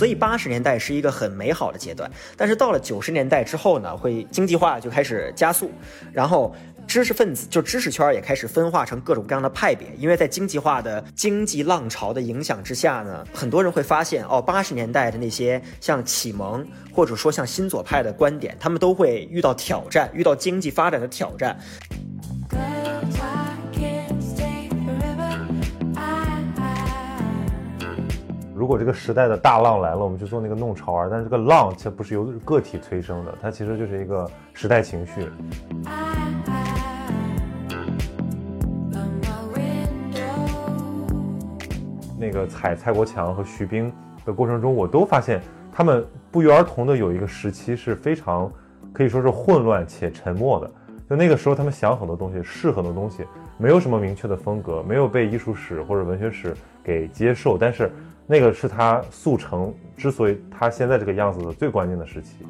[0.00, 2.10] 所以八十年代是一个很美好的阶段。
[2.38, 5.70] 但是到了九十年代之后呢，会经济化就开始加速，
[6.10, 6.54] 然后。
[6.86, 21.56] 知识分子就知识圈也开始分化成各种各样的派别，因为在经济化的经济浪潮的影响之下呢，很多人会发现哦，八十年代的那些像启蒙或者说像新左派的观点，他们都会遇到挑战，遇到经济发展的挑战。
[28.70, 35.28] 如果这个时代的大浪来了，我们就做那个弄潮儿，但是这个浪其实不是由个体催生的，它其实就是一个时代情绪。
[42.16, 43.92] 那个踩蔡国强和徐冰
[44.24, 45.40] 的过程中，我都发现
[45.72, 48.48] 他们不约而同的有一个时期是非常
[48.92, 50.70] 可以说是混乱且沉默的。
[51.08, 53.24] 就那个时候，他们想很多东西，试很多东西，
[53.58, 57.58] 没有什么明确的风格，没有被艺术史或者文学史给接受。
[57.58, 57.90] 但是
[58.32, 62.46] 那个是他速成之所以他现在这个样子的最关键的时期。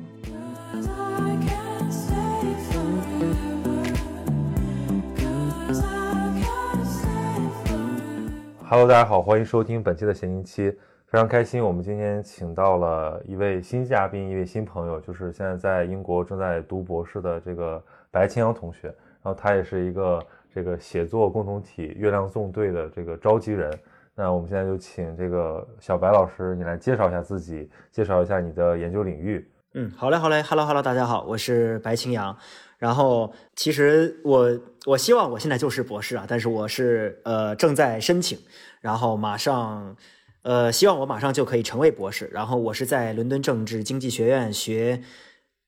[8.68, 10.70] Hello，大家好，欢迎收听本期的闲宁期，
[11.06, 18.88] 非常开心，我们今天请到了一位新嘉宾，一位新朋友，就是现在在英国正在读博士的这个白青阳同学，
[19.22, 20.22] 然后他也是一个
[20.54, 23.72] 这个写作共同体月亮纵队的这个召集人。
[24.16, 29.50] 那我们现在就请这个小白老师，你来介绍一下自己，介绍一下你的研究领域。
[29.74, 32.36] 嗯，好嘞，好嘞，Hello Hello，大家好，我是白青阳。
[32.76, 38.38] 然后其实我我希望我现在就是博士啊，但是我是呃正在申请，
[38.80, 39.96] 然后马上
[40.42, 42.28] 呃希望我马上就可以成为博士。
[42.32, 45.02] 然后我是在伦敦政治经济学院学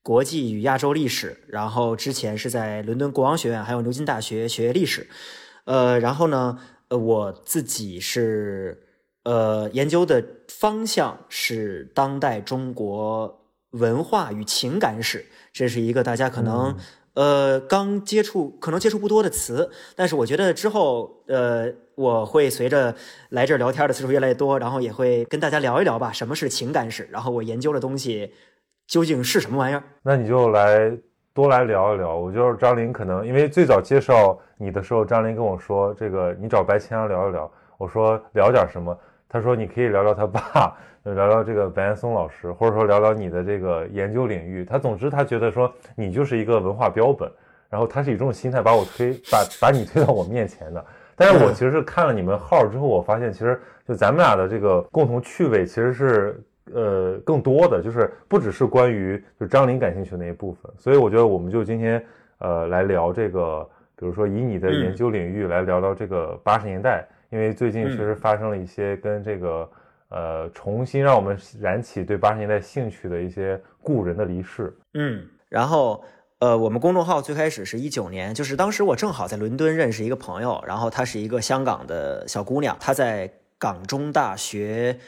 [0.03, 5.06] 国际与亚洲历史，然后之前是在伦敦国王学院还有牛津大学学历史。
[5.65, 6.59] 呃，然后呢，
[6.92, 8.82] 呃我自己是
[9.25, 13.38] 呃研究的方向是当代中国。
[13.72, 16.76] 文化与情感史，这是一个大家可能
[17.14, 19.70] 呃刚接触，可能接触不多的词。
[19.97, 22.94] 但是我觉得之后，呃，我会随着
[23.30, 28.34] 来这儿聊天的次数越来越多，然后也会跟大家聊一聊吧，什么是情感史，然后我研究的东西
[28.86, 29.82] 究竟是什么玩意儿。
[30.03, 30.94] 那你就来
[31.34, 32.16] 多来聊一聊。
[32.16, 38.97] 我就是张林，可能因为最早介绍你的时候，张林跟我说这个你找白千阳聊一聊，我说聊点什么，
[39.28, 40.76] 他说你可以聊聊他爸。
[41.04, 44.65] 聊聊这个白岩松老师，或者说聊聊你的这个研究领域。
[44.65, 47.28] 他总之他觉得说你就是一个文化标本，
[47.69, 50.84] 然后他是以这种心态把我推把把你推到我面前的。
[51.16, 56.41] 但是我其实是看了你们号之后，我发现其实就咱们俩的这个共同趣味其实是
[56.75, 60.72] 呃更多的，就是不只是关于就张琳感兴趣的那一部分。
[60.78, 62.05] 所以我觉得我们就今天
[62.38, 69.69] 呃来聊这个，比如说以你的研究领域来聊聊这个八十年代，因为最近确实发生了一些跟这个。
[70.15, 74.71] 呃，重新让我们燃起对八十年代兴趣的一些故人的离世。
[74.93, 76.04] 嗯，然后
[76.39, 84.99] 呃，我们公众号最开始是一九年，就是当时我正好在伦敦认识一个朋友，然后她是一个香港的小姑娘，她在港中大学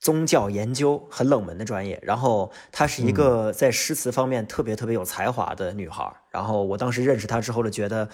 [0.00, 1.98] 宗教研究，很冷门的专业。
[2.02, 6.10] 然后她是一个在诗词方面特别特别有才华的女孩。
[6.30, 8.08] 然后我当时认识她之后，就觉得，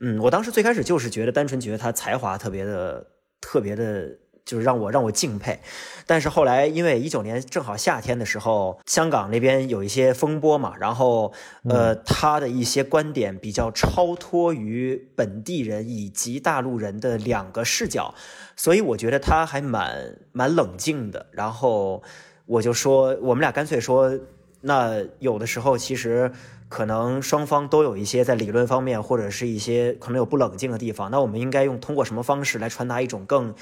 [0.00, 3.06] 嗯，我当时最开始就是觉得，单纯觉得她才华特别的
[3.40, 4.18] 特别的。
[4.46, 5.58] 就是让我让我敬佩，
[6.06, 11.32] 但是后来因为一九年正好夏天的时候，香港那边有一些风波嘛，然后
[11.68, 18.14] 呃，他的一些观点比较超脱于本地人以及大陆人的两个视角，
[18.54, 21.26] 所以我觉得他还蛮蛮冷静的。
[21.32, 22.00] 然后
[22.46, 24.16] 我就说，我们俩干脆说，
[24.60, 26.30] 那有的时候其实
[26.68, 33.52] 可能双方都有一些在理论方面或者是一些可能有不冷静的地方，那我们应该用通过什么方式来传达一种更。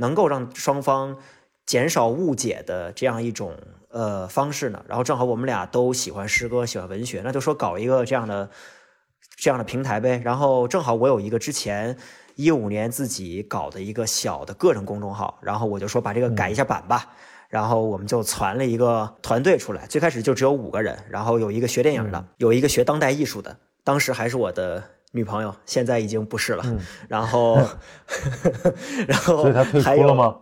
[0.00, 1.16] 能够让双方
[1.66, 3.54] 减少误解的这样一种
[3.90, 8.50] 呃方式呢，然后正好我们俩都喜欢诗歌，喜欢文学，那就说搞一个这样的
[9.36, 10.20] 这样的平台呗。
[10.24, 11.96] 然后正好我有一个之前
[12.34, 17.10] 一五年自己搞的一个小的个人公众号，然后我就说把这个改一下版吧，
[17.48, 24.82] 然后我们就攒了一个团队出来，最开始就只有五个人，然后有一个学电影的，有一个学当代艺术的，当时还是我的。
[25.12, 26.64] 女朋友现在已经不是了，
[27.08, 27.56] 然后，
[29.08, 30.36] 然后， 所以他退出了吗？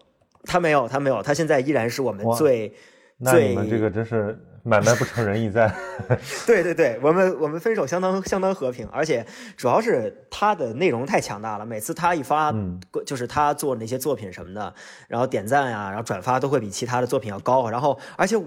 [0.45, 2.75] 他没有，他没有，他现在依然是我们最，
[3.17, 5.75] 那你们这个真是买卖不成仁义在。
[6.47, 9.25] 对对对，我们我们分手相当相当和平，而且
[9.57, 12.55] 主要是他的内容太强大了，每次他一发，
[13.07, 14.75] 就是他做那些作品什么的，
[15.09, 18.39] 然后点赞呀，然后转发都会比其他的作品要高，然后而且。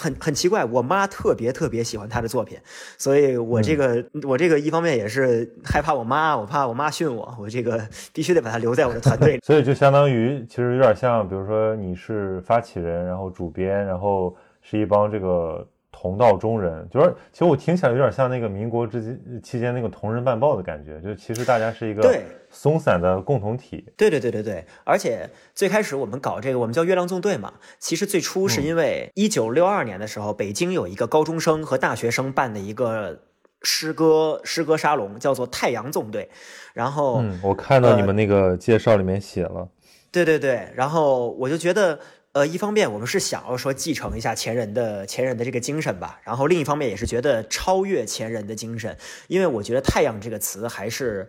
[0.00, 2.56] 很很奇怪，我妈特别特别喜欢他的作品，
[2.96, 9.40] 所以我这个、我这个一方面也是害怕我妈，我怕我妈训我，我这个 必须得把他留在我的团队里。
[9.44, 15.66] 所以就相当于其实有点像，比如说你是发起人，然后主编，然后是一帮这个
[16.00, 23.84] 同道中人，就是其实我听起来有点像那个民国之间期间那个同人办报的感觉，就其实大家是一个对松散的共同体。
[23.96, 27.54] 对对对对对，而且最开始我们搞这个，我们叫月亮纵队嘛。
[27.80, 33.22] 其实最初是因为一九六二年的时候，北京有一个高中生和大学生办的一个
[33.62, 36.30] 诗歌诗歌沙龙，叫做太阳纵队。
[36.74, 39.68] 然后，嗯，我看到你们那个介绍里面写了，
[40.12, 41.98] 对对对，然后我就觉得，
[42.32, 48.96] 呃，一方面我们是想要说继承一下前人的前人的这个精神吧，然后另一方面也是觉得超越前人的精神，
[49.26, 51.28] 因为我觉得“太阳”这个词还是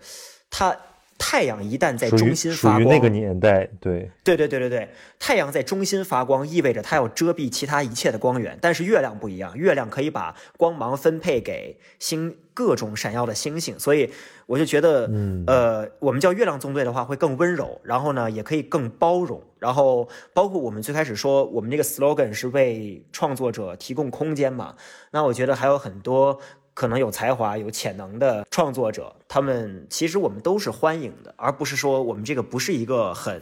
[0.49, 0.75] 它。
[1.21, 8.57] 太阳一旦在中心发光，属于那个年代，对，对对对对对，太阳在中心发光，意味着它要遮蔽其他一切的光源。
[8.61, 14.09] 但是月亮不一样，月亮可以把光芒分配给星各种闪耀的星星，所以
[14.45, 24.75] 我就觉得，嗯呃，我们叫月亮纵队的话会更温柔，然后呢也可以更包容，然后包括我们最开始说我们这个 slogan 是为创作者提供空间嘛，
[25.11, 26.39] 那我觉得还有很多。
[26.75, 33.41] 可能有才华、有潜能的创作者，他们其实我们都是欢迎的，而不是说我们这个不是一个很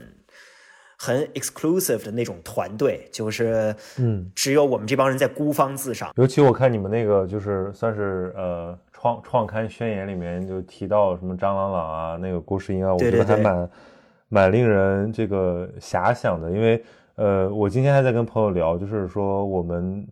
[0.97, 6.11] 很 exclusive 的那种团队，就是嗯，只有我们这帮人在孤芳自赏。
[6.15, 13.69] 尤其我看你们那个就是算是呃创创刊宣言里面就提到什么张朗朗啊那个郭世英啊，我觉对对对得还
[14.29, 16.83] 蛮蛮令人这个遐想的，因为
[17.15, 20.05] 呃我今天还在跟朋友聊，就是说我们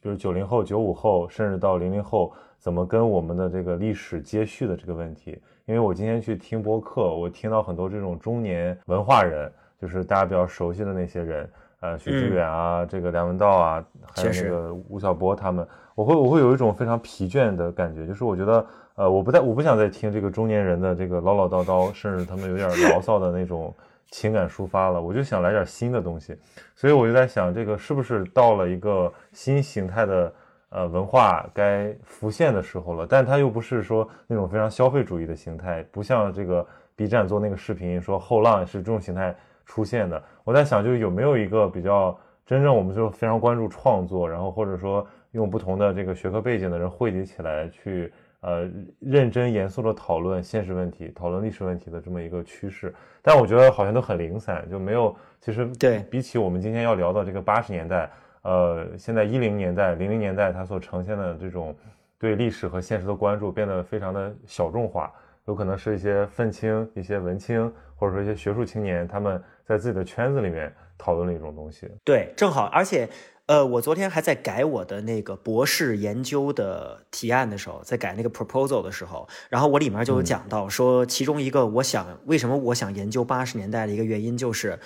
[0.00, 5.40] 比如九零后、九五后，甚至到零零后，怎么跟我们的这个历史接续的这个问题。
[5.64, 9.50] 因为我今天去听播客，我听到很多这种中年文化人，
[9.80, 11.48] 就是大家比较熟悉的那些人，
[11.80, 13.84] 呃，许知远啊，这个梁文道啊，
[14.14, 18.66] 还有那个吴晓波他们，我会我会有一种非常疲倦的感觉，就是我觉得，
[19.02, 23.74] 呃，我不再我不想再听这个中年人的这个唠唠叨叨，甚至他们有点牢骚的那种
[24.12, 26.36] 情感抒发了，我就想来点新的东西，
[26.76, 30.32] 所以我就在想，这个是不是到了一个新形态的
[30.68, 33.04] 呃文化该浮现的时候了？
[33.04, 36.64] 但它又不是说那种非常消费主义的形态，不像这个
[36.94, 39.34] B 站做那个视频说后浪是这种形态
[39.66, 40.22] 出现的。
[40.44, 42.16] 我在想，就有没有一个比较
[42.46, 48.12] 真正我们就非常关注创作，然后或者说用不同的这个学科背景的人汇集起来去。
[48.42, 48.68] 呃，
[48.98, 52.92] 认真严肃的讨论现实问题、讨论历史问题的这么一个趋势，
[53.22, 55.14] 但我觉得好像都很零散，就没有。
[55.40, 58.10] 其实对比起我们今天要聊到这个八十年代，
[58.42, 61.74] 呃，现在一零年代、零零年代，它所呈现的这种
[62.18, 65.12] 对历史和现实的关注变得非常的小众化，
[65.46, 71.88] 有可能是一些愤青、一些文青，或者说一些学术青年，他们在自己的圈子里面讨论的一种东西。
[72.04, 73.08] 对，正好，而且，
[73.52, 84.78] 呃，我昨天还在改我的那个博士研究的提案的时候，在改那个 proposal 的时候，然后我里面就有讲到说，其中一个我想为什么我想研究八十年代的一个原因就是。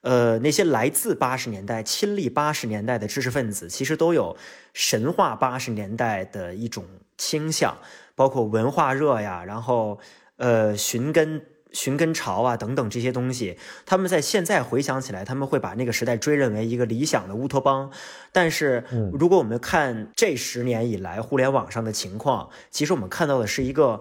[0.00, 4.36] 呃，那些来自八十年代、亲历八十年代的知识分子，其实都有
[4.72, 6.84] 神话八十年代的一种
[7.16, 7.76] 倾向，
[8.14, 9.98] 包括文化热呀，然后
[10.36, 13.58] 呃寻根寻根潮啊等等这些东西。
[13.84, 17.90] 他们在现在回想起来，他们会把那个时代追认为一个理想的乌托邦。
[18.32, 24.00] 但是，如果我们看这十年以来互联网上的情况，其实我们看到的是一个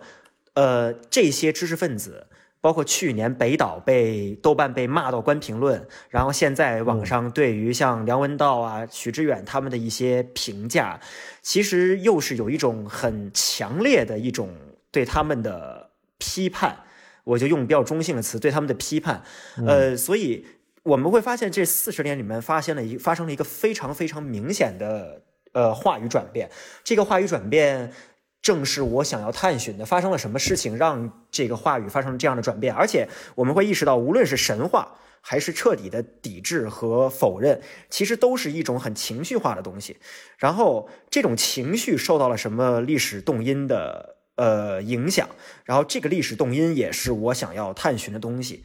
[0.53, 2.27] 呃这些知识分子。
[2.59, 10.99] 包括去年北岛被豆瓣被骂到关评论，然后现在网上对于像梁文道啊、许志远他们的一些评价，
[11.43, 14.49] 其实又是有一种很强烈的一种
[14.91, 16.79] 对他们的批判，
[17.27, 19.21] 我就用比较中性的词对他们的批判，
[19.65, 20.45] 呃，所以
[20.83, 26.49] 我们会发现这四十年里面发现了一发生了一个非常非常明显的呃话语转变，
[26.83, 27.91] 这个话语转变。
[28.39, 32.73] 正是我想要探寻的，发生了什么事情让这个话语发生这样的转变？
[32.73, 39.97] 而且我们会意识到，无论是神话还是彻底的抵制和否认，其实都是一种很情绪化的东西。
[40.37, 45.27] 然后这种情绪受到了什么历史动因的呃影响？
[45.65, 48.63] 然后这个历史动因也是我想要探寻的东西。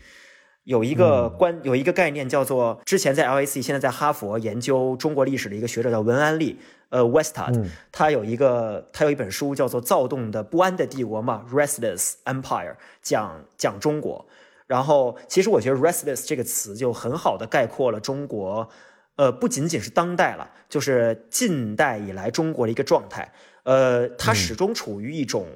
[0.64, 6.58] 有一个关有一个概念叫做，之前在 LAC，现在在哈佛研究中国历史的一个学者叫文安利。
[6.90, 14.26] 呃，Westad，他有一个，他有一本书叫做《躁动的不安的帝国》嘛，《Restless Empire》，讲讲中国。
[14.66, 18.68] 然后，其实我觉得 “restless” 这个词就很好的概括了中国，
[19.16, 23.32] 呃，不仅仅是当代了，就是近代以来中国的一个状态。
[23.64, 25.46] 呃，它始终处于一种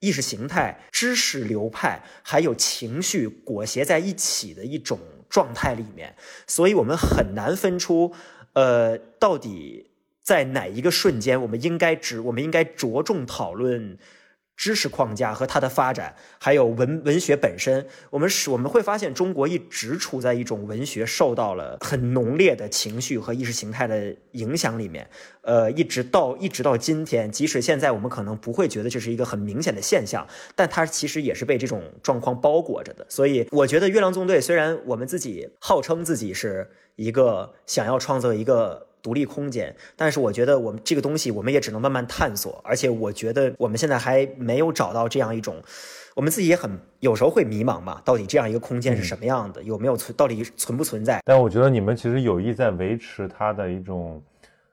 [0.00, 6.14] 意识形态、知识流派还有情绪裹挟在一起的一种状态里面，
[6.46, 8.12] 所以我们很难分出，
[8.52, 9.88] 呃，到底。
[10.24, 13.98] 在哪一个瞬间，我们应该只我们应该着重讨论。
[14.56, 25.08] 知识框架和它的发展，还有文文学本身，我们是我们会发现中国一直处在一种文学受到了很浓烈的情绪和意识形态的影响里面，
[25.40, 33.04] 呃，一直到一直到今天，即使现在我们可能不会觉得这是一个很明显的现象，但它其实也是被这种状况包裹着的。
[33.08, 38.91] 所以，我觉得月亮纵队虽然我们自己号称自己是一个想要创造一个。
[39.02, 42.60] 独立空间，但是我觉得我们这个东西，我们也只能慢慢探索。
[42.64, 45.56] 而且我觉得我们现在还没有找到这样一种，
[46.14, 51.20] 我们自己也很有时候会迷茫嘛，到底这样一个空间是什么样的，有没有存，到底存不存在？
[51.24, 54.22] 但我觉得你们其实有意在维持它的一种，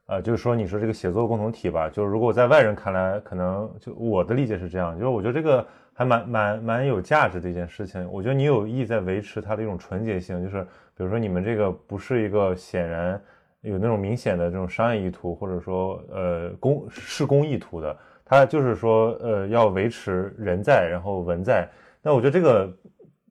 [0.05, 8.07] 呃，就是说你说这个写作共同体吧，就是如果在外人看来，可能就我的理解是这样，就是我觉得这个还蛮蛮蛮有价值的一件事情。
[8.12, 10.62] 我觉得你有意在维持它的一种纯洁性，就是
[10.95, 13.19] 比如说你们这个不是一个显然。
[13.61, 21.67] 有那种明显的这种商业意图，或者说呃公施工意图的，他就是说呃要维持人在，然后文在。
[22.01, 22.71] 那我觉得这个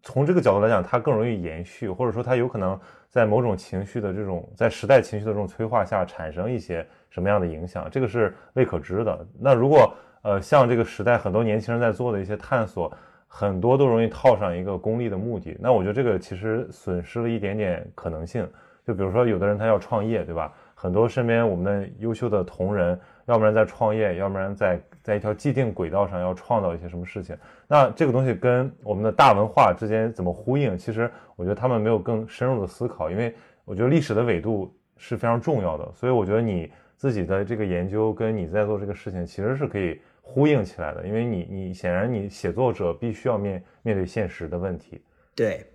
[0.03, 9.27] 从这个角度来讲，它更容易延续，或者说它有可能在某种情绪的这种在时代情绪的这种催化下产生一些什么样的影响，这个是未可知的。
[9.41, 12.93] 那如果呃像这个时代很多年轻人在做的一些探索，
[13.27, 18.47] 很多都容易套上一个功利的目的，那我觉得这个其实损失了一点点可能性。
[18.89, 20.51] 就比如说，有的人他要创业，对吧？
[20.75, 27.37] 很多身边我们的优秀的同仁，要不然在创业，要不然在在一条既定轨道上要创造一些什么事情。
[27.67, 30.79] 那这个东西跟我们的大文化之间怎么呼应？
[30.79, 33.35] 其实我觉得他们没有更深入的思考，因为
[33.67, 35.87] 我觉得历史的纬度是非常重要的。
[35.93, 45.03] 所以我觉得你自己的这个研究跟你在做这个事情其实是可以呼应起来的，因为你你显然你写作者必须要面面对现实的问题。
[45.37, 45.67] 对，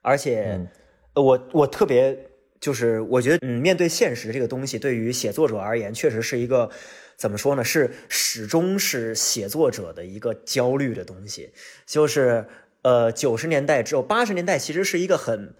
[0.00, 0.58] 而且
[1.14, 2.18] 我我特别。
[2.60, 6.70] 就是我觉得，嗯，面对现实这个东西，对于写作者而言，确实是一个
[7.16, 7.64] 怎么说呢？
[7.64, 11.50] 是始终是写作者的一个焦虑的东西。
[11.86, 12.46] 就是
[12.82, 15.54] 呃，九十年代之后，八十年代其实是一个很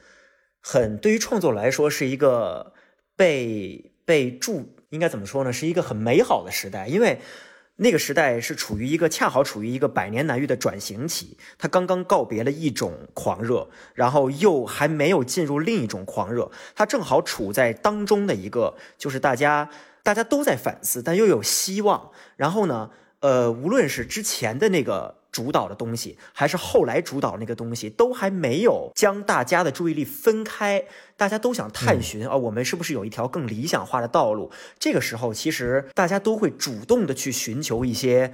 [0.61, 2.75] 很对于创作来说是一个
[3.17, 5.53] 被被注应该怎么说呢？
[5.53, 7.19] 是一个很美好的时代，因为。
[7.83, 19.69] 那个时代是处于一个恰好处于一个百年难遇的转型期，它刚刚告别了一种狂热，然后又还没有进入另一种狂热，它正好处在当中的一个，就是大家
[20.03, 22.11] 大家都在反思，但又有希望。
[22.37, 25.21] 然后呢，呃，无论是之前的那个。
[25.33, 30.85] 主导的东西，还是后来主导那个东西，都还没有将大家的注意力分开。
[31.17, 34.51] 大家都想探寻啊，我们是不是有一条更理想化的道路？
[34.79, 38.33] 这个时候，其实大家都会主动的去寻求一些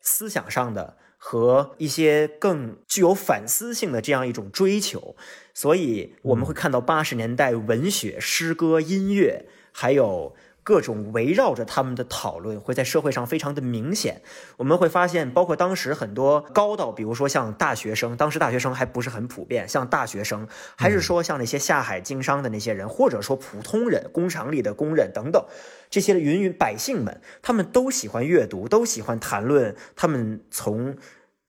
[0.00, 5.16] 思想上的和一些更具有反思性的这样一种追求。
[5.52, 10.34] 所以，我们会看到八十年代文学、诗歌、音乐，还有。
[10.64, 14.22] 各种围绕着他们的讨论会在社会上非常的明显，
[14.56, 25.44] 我们会发现，包括当时很多高到，比如说像大学生，当时大学生还不是很普遍，像大学生，还是说像那些下海经商的那些人，或者说普通人，工厂里的工人等等，
[25.90, 30.96] 这些芸芸百姓们，他们都喜欢阅读，都喜欢谈论他们从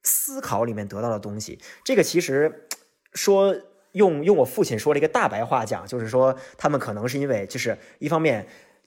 [0.03, 1.57] 思考里面得到的东西。
[1.85, 2.67] 这个其实
[3.13, 3.55] 说
[3.93, 8.45] 用用我父亲说了一个大白话讲，就是说他们可能是因为就是一方面。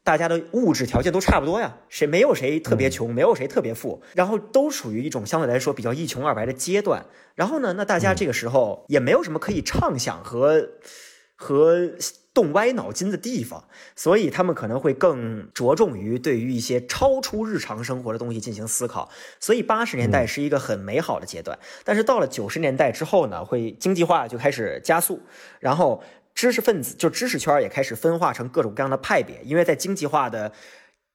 [0.09, 7.05] 大家的物质条件都差不多呀，谁没有谁特别穷，没有谁特别富，然后都属于一种相对来说比较一穷二白的阶段。
[7.35, 10.67] 然后呢，那大家这个时候也没有什么可以畅想和
[11.37, 11.91] 和
[12.33, 19.11] 动歪脑筋的地方，所以他们可能会更着重于对于一些超出日常生活的东西进行思考。
[19.39, 25.21] 所以八十年代是一个很美好的阶段，但是到了九十年代之后呢，会经济化就开始加速，
[25.61, 26.03] 然后。
[26.39, 30.53] 知识分子就知识圈也开始分化成各种各样的派别，因为在经济化的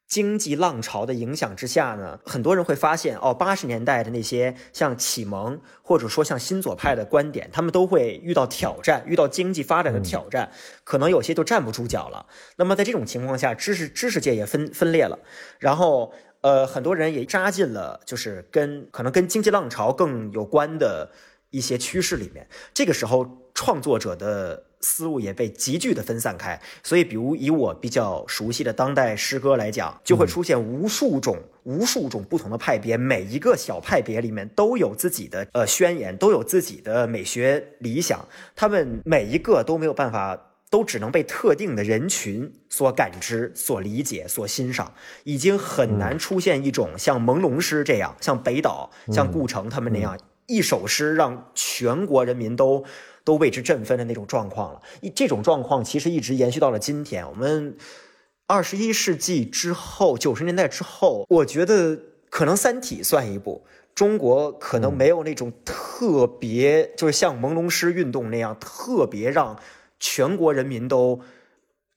[0.05, 10.51] 经济浪潮的影响之下呢，很多人会发现哦，八十年代的那些像启蒙或者说像新左派的观点，他们都会遇到挑战，遇到经济发展的挑战，
[10.83, 12.25] 可能有些就站不住脚了。
[12.57, 15.17] 那么在这种情况下，知识知识界也分分裂了，
[15.57, 21.09] 然后呃，很多人也扎进了就是跟可能跟经济浪潮更有关的
[21.49, 22.45] 一些趋势里面。
[22.73, 24.65] 这个时候，创作者的。
[24.83, 40.37] 思路也被急剧的分散开，所以，比如以我比较熟悉的当代诗歌来讲，就会出现无数种、无数种不同的派别，每一个小派别里面都有自己的呃宣言，都有自己的美学理想，他们每一个都没有办法，
[40.69, 52.83] 都只能被特定的人群所感知、所理解、所欣赏，已经很难出现一种像朦胧诗这样，像北岛、像顾城他们那样一首诗让全国人民都。
[53.23, 54.81] 都为之振奋的那种状况了，
[55.15, 57.27] 这种状况其实一直延续到了今天。
[57.27, 57.77] 我们
[58.47, 61.97] 二十一世纪之后，九十年代之后，我觉得
[62.29, 63.65] 可能《三体》算一部。
[63.95, 69.57] 中国可能没有那种特别，就是像朦胧诗运动那样特别让
[69.99, 71.21] 全国人民都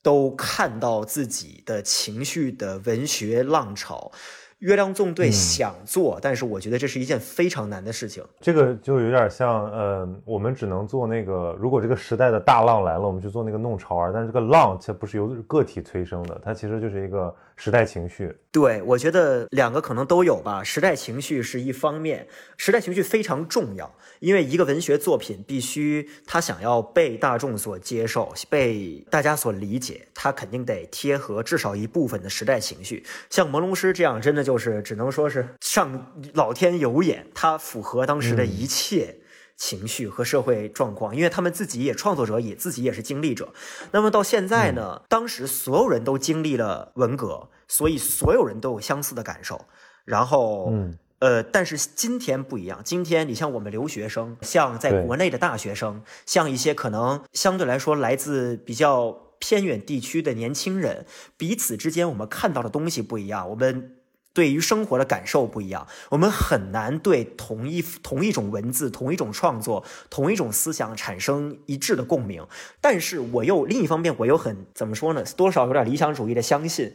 [0.03, 4.13] 都看到自己的情绪的文学浪潮。
[4.61, 8.25] 月亮纵队想做，但是我觉得这是一件非常难的事情。
[8.41, 14.13] 这个就有点像，呃，我们只能做那个，如果这个时代的大浪来了，我们去做那个弄潮儿。
[14.15, 18.35] 但是这个浪它不是由个体催生的，它其实就是一个时代情绪。
[18.53, 20.63] 对，我觉得两个可能都有吧。
[20.63, 33.05] 时代情绪是一方面，时代情绪非常重要，因为一个文学作品必须它想要被大众所接受、被大家所理解，它肯定得贴合至少一部分的时代情绪。
[33.29, 39.17] 像朦胧诗这样，真的就是只能说是上老天有眼，它符合当时的一切
[39.57, 43.53] 情绪和社会状况，因为他们自己也创作者也自己也是经历者。
[43.91, 47.49] 那么到现在呢，当时所有人都经历了文革。
[47.69, 49.65] 所以所有人都有相似的感受，
[50.05, 50.73] 然后，
[51.19, 52.81] 呃，但是今天不一样。
[52.85, 59.11] 今天你像我们留学生，像在国内的大学生，像一些可能相对来说来自比较
[59.41, 63.96] 偏远地区的年轻人，彼此之间我们看到的东西不一样，我们。
[64.37, 72.47] 对于生活的感受不一样，我们很难对同一同一种文字、同一种创作、同一种思想产生一致的共鸣。
[72.79, 75.25] 但是我又另一方面，我又很怎么说呢？
[75.39, 76.93] 多少有点理想主义的相信。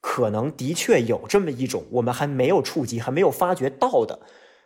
[0.00, 4.18] 可能的确有这么一种我们还没有触及、还没有发掘到的，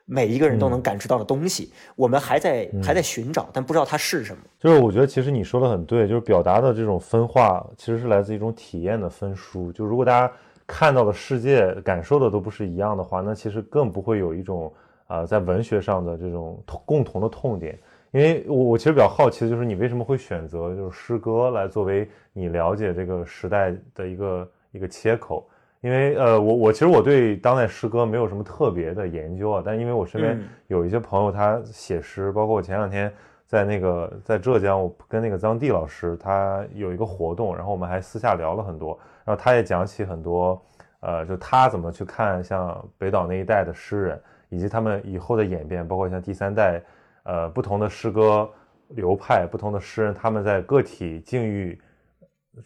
[0.06, 4.40] 每一个人都能感知到的东西，我们还在还在寻找，但不知道它是什么。
[4.60, 9.72] 就是我觉得其实你说的很对，就是表达的这种分化，其实是来自一种体验的分疏。
[9.72, 10.32] 就如果大家
[10.66, 14.72] 看到的世界、感受的都不是一样的话，那其实更不会有一种
[15.06, 17.78] 啊在文学上的这种共同的痛点。
[18.12, 24.48] 因为我我其实比较好奇的就是你为什么会选择就是诗歌来作为你了解这个时代的一个。
[24.74, 25.48] 一个切口，
[25.82, 33.14] 因为呃，我我其实我对当代诗歌没有什么特别的研究啊，但因为我身边有一些朋友他写诗，包括我前两天
[33.46, 40.62] 在那个在浙江，我跟那个臧地老师他有一个活动，然后我们还私下聊了很多，然后他也讲起很多，
[41.00, 46.82] 呃，就他怎么去看像北岛那一代的诗人，以及他们以后的演变，包括像第三代，
[47.24, 48.48] 呃，不同的诗歌
[48.88, 51.80] 流派，不同的诗人，他们在个体境遇。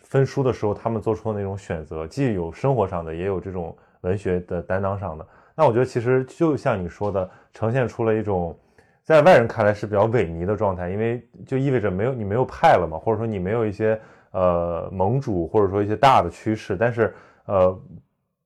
[0.04, 5.26] 分书的时候，他们做出的那种选择，既有生活上的，也有这种文学的担当上的。
[5.54, 8.54] 那我觉得其实就像你说的，呈现出了一种
[9.02, 13.98] 在外人看来是比较萎靡的状态，因为就意味着没有你没有派了嘛，或者说你没有一些
[14.32, 16.76] 呃盟主，或者说一些大的趋势。
[16.76, 17.14] 但是
[17.46, 17.80] 呃，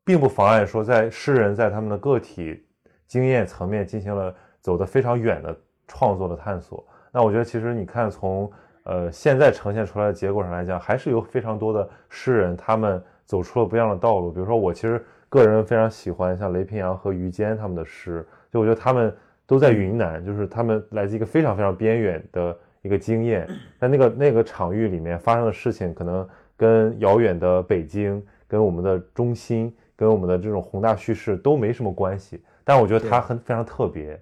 [0.04, 2.64] 并不妨碍说在诗人在他们的个体
[3.06, 6.84] 经验层面进行了走得非常远的创作的探索。
[7.12, 8.50] 那我觉得其实你看从。
[8.84, 14.32] 呃，现在呈现出来的结果上来讲，还是有非常多的诗人，他们走出了不一样的道路。
[14.32, 19.16] 比如说，我其实个人非常喜欢像雷平阳和于坚他们的诗，就我觉得他们
[19.46, 32.42] 都在云南，就是他们来自一个非常非常边远的一个经验，在那个那个场域里面发生的事情，可能跟遥远的北京、跟我们的中心、跟我们的这种宏大叙事都没什么关系。
[32.64, 34.20] 但我觉得它很非常特别，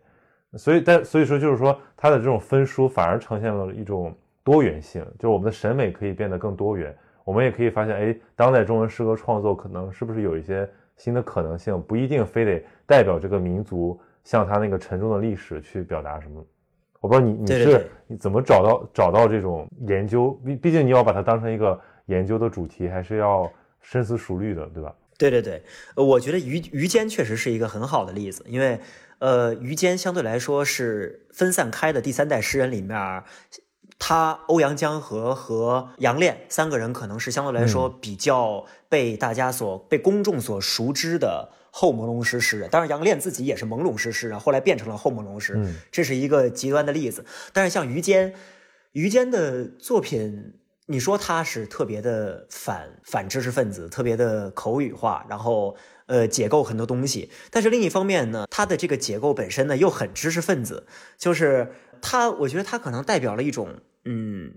[0.57, 4.15] 所以但所以说就是说它的这种分书反而呈现了一种。
[4.43, 11.81] 多元性就是我们的审美可以变得更多元，我们也可以发现，哎，当代中文诗歌创作可能是不是有一些新的可能性？
[11.83, 16.45] 不一定非得代表这个民族向他那个沉重的历史去表达什么。
[17.01, 20.31] 我不知道你你是你怎么找到找到这种研究？
[20.45, 24.95] 毕毕竟你要把它当成一个研究的主题，还是要深思熟虑的，对吧？
[25.19, 25.63] 对对对，
[25.97, 28.79] 我觉得于于坚确实是一个很好的例子，因为
[29.19, 33.23] 呃，于坚相对来说是分散开的第三代诗人里面。
[34.03, 42.69] 他欧阳江河和杨炼三个人可能是相对来说比较被大家所被公众所熟知的后朦胧诗诗人。
[42.71, 45.59] 当然，杨炼自己也是朦胧诗诗人，后来变成了后朦胧诗，
[45.91, 47.25] 这是一个极端的例子。
[47.53, 48.35] 但是像于坚，
[48.93, 50.55] 于坚的作品，
[50.87, 57.31] 你说他是特别的反反知识分子，特别的口语化，然后呃解构很多东西。
[57.51, 63.81] 但是另一方面呢，他的这个解构本身呢又很知识分子，就是他，我觉得他可能代表了一种。
[64.07, 64.55] 嗯，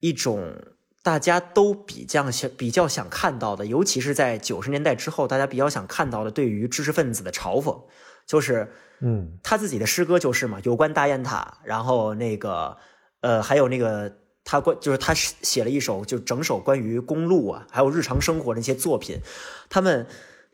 [0.00, 0.52] 一种
[1.02, 7.76] 大家都比较想、比较想看到的，尤其是在九十年代之后，大家比较想看到的，对于知识分子的嘲讽，
[8.24, 12.76] 就是，嗯，他自己的诗歌就是嘛，有关大雁塔，然后那个，
[13.20, 19.20] 呃，还有那个他关，就是他写了一首，就整首关于公路啊，还有日常生活的一些作品，
[19.68, 20.06] 他们，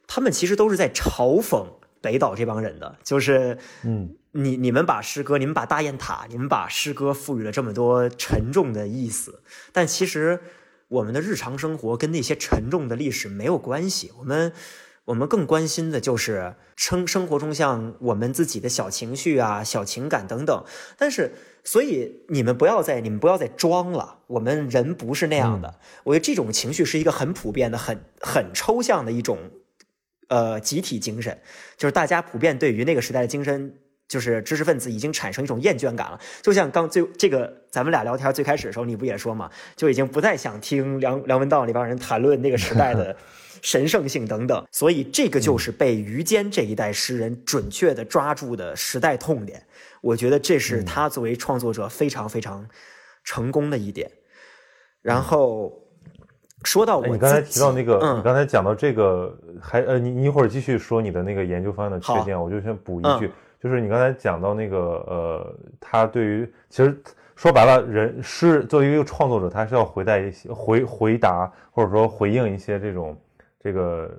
[0.06, 1.66] 他们其实都是在嘲讽
[2.00, 4.14] 北岛这帮人的，就是，嗯。
[4.32, 10.38] 你你们把诗歌，你们把大雁塔，你们把诗歌赋予了这么多沉重的意思，但其实
[10.88, 14.52] 我们的日常生活跟那些沉重的历史没有关系，我们
[15.06, 20.62] 我们更关心的就是生生活中像我们自己的小情绪啊、小情感等等。
[20.98, 21.32] 但是，
[21.64, 25.80] 所以你们不要再你们不要再装了，我们人不是那样的。
[26.04, 29.38] 我觉得这种情绪是一个很普遍的、很很抽象的一种
[30.28, 31.36] 呃集体精神，
[31.76, 33.74] 就是大家普遍对于那个时代的精神。
[34.08, 43.14] 就是知识分子已经产生一种厌倦感了，就像刚最这个咱们俩聊天最开始的时候，你不也说嘛，就已经不再想听梁梁文道那帮人谈论那个时代的
[43.60, 49.62] 神圣性等等，所以这个就是被于坚这一代诗人准确的抓住的时代痛点。
[50.00, 52.66] 我觉得这是他作为创作者非常非常
[53.24, 54.10] 成功的一点。
[55.02, 55.70] 然后
[56.64, 63.30] 说到我，你刚才提到那个，你刚才讲到这个，还呃，你你一会儿继续说你的那个研究方向的缺点，我就先补一句。
[63.60, 66.96] 就是你刚才讲到那个，呃，他对于其实
[67.34, 73.16] 说白了，人诗作为一个创作者，他是要回答一些回回答或者说回应一些这种
[73.60, 74.10] 这个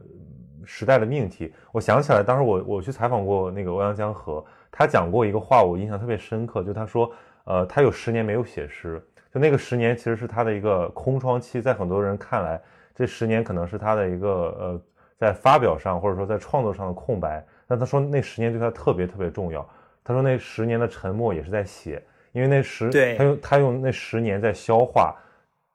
[0.66, 1.54] 时代的命题。
[1.72, 7.10] 我想起来，当时我我去采访过那个欧阳江河，他讲过一个话，我印象特别深刻，就他说，
[7.46, 9.02] 呃，他有十年没有写诗，
[9.34, 12.60] 就那个十年其实是他的一个空窗期，在很多人看来，
[12.96, 14.82] 这十年可能是他的一个呃，
[15.18, 17.46] 在发表上或者说在创作上的空白。
[17.68, 19.68] 但他说那十年对他特别特别重要。
[20.04, 25.16] 他说那十年的沉默也是在写，因为那十他用他用那十年在消化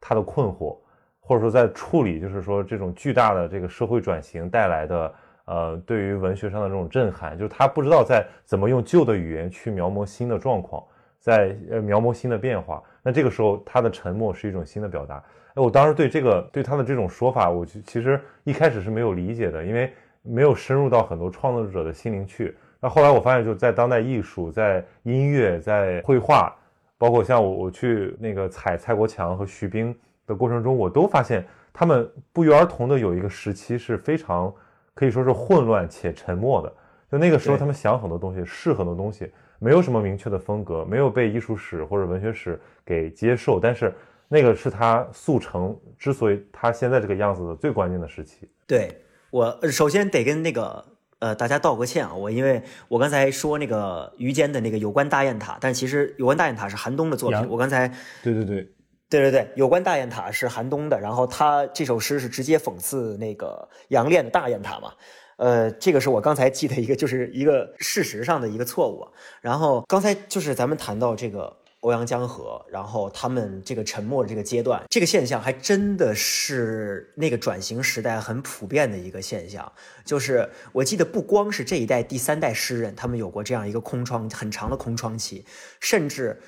[0.01, 0.77] 他的困惑，
[1.21, 5.15] 或者说在处理，就是说这种巨大的这个社会转型带来的
[5.45, 10.83] 呃对于文学上的这种震撼，就是他不知道在怎么用旧的语言去描摹新的状况，
[11.21, 12.83] 在呃描摹新的变化。
[13.05, 15.23] 那这个时候他的沉默是一种新的表达。
[15.55, 19.93] 哎，我当时对这个对他的这种说法，我其实一开始是没有理解的，因为。
[20.27, 22.57] 没有深入到很多创作者的心灵去。
[22.81, 26.51] 那后来我发现，就在当代艺术、在音乐、在绘画，
[26.97, 29.95] 包括像我我去那个采蔡国强和徐冰
[30.27, 34.51] 的过程中，我都发现他们不约而同的有一个时期是非常
[34.95, 36.73] 可以说是混乱且沉默的。
[37.13, 39.31] 就那个时候，他们想很多东西，试很多东西，
[39.65, 43.59] 没有什么明确的风格，没有被艺术史或者文学史给接受。
[43.59, 43.91] 但是
[44.29, 48.47] 那个是他速成之所以他现在这个样子的最关键的时期。
[48.67, 49.01] 对。
[49.31, 50.85] 我首先得跟那个
[51.19, 57.49] 呃大家道个歉啊，我因为我刚才说那个于坚的那个有关大雁塔，但其实有关大雁塔是韩东的作品。
[57.49, 57.89] 我刚才
[58.23, 58.69] 对对对
[59.11, 64.93] 对对对，有关大雁塔是韩东的，然后他这首诗是直接讽刺那个杨炼的大雁塔嘛。
[65.37, 69.07] 呃，这个是我刚才记的一个就是一个事实上的一个错误。
[69.41, 71.57] 然后刚才就是咱们谈到这个。
[71.85, 79.71] 欧阳江河，然后他们这个沉默的这个阶段，这个现象还真的是那个转型时代很普遍的一个现象。
[80.03, 85.45] 就是我记得不光是这一代第三代诗人，他们有过这样一个空窗很长的空窗期，
[85.79, 86.41] 甚至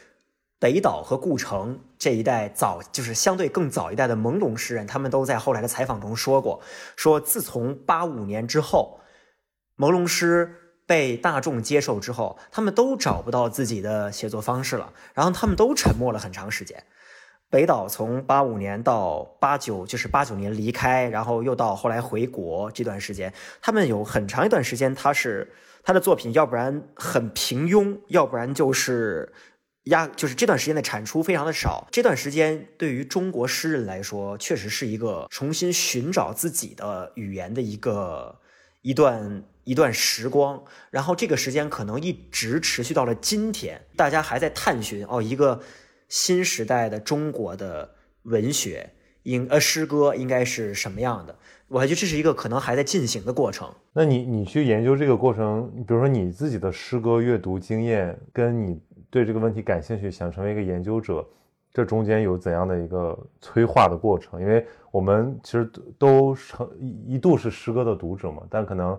[0.66, 6.60] 北岛和顾城这一代早就是相对更早一代的朦胧诗人，他们都在后来的采访中说过，
[6.96, 8.98] 说自从八五年之后，
[9.76, 10.62] 朦胧诗。
[10.88, 16.80] 被大众接受之后，他们都找不到自己的写作方式了，然后他们都沉默了很长时间。
[17.50, 25.52] 北岛从八五年到八九，就是八九年离开，然后又到后来回国这段时间，他们有很长一段时间，他是
[25.82, 29.32] 他的作品，要不然很平庸，要不然就是
[29.86, 31.88] 压，就是这段时间的产出非常的少。
[31.90, 38.38] 这段时间对于中国诗人来说，确实是一个重新寻找自己的语言的一个
[38.82, 39.42] 一段。
[39.66, 45.60] 一段时光，然后这个时间可能一直持续到了今天，大家还在探寻哦，一个
[46.08, 48.88] 新时代的中国的文学
[49.24, 51.36] 应呃诗歌应该是什么样的？
[51.66, 53.68] 我还觉得这是一个可能还在进行的过程。
[53.92, 58.78] 那你你去研究这个过程，比如说你自己的诗歌阅读经验，跟你
[59.10, 61.26] 对这个问题感兴趣，想成为一个研究者，
[61.72, 64.40] 这中间有怎样的一个催化的过程？
[64.40, 66.70] 因为我们其实都成
[67.06, 68.98] 一度是诗歌的读者嘛，但可能。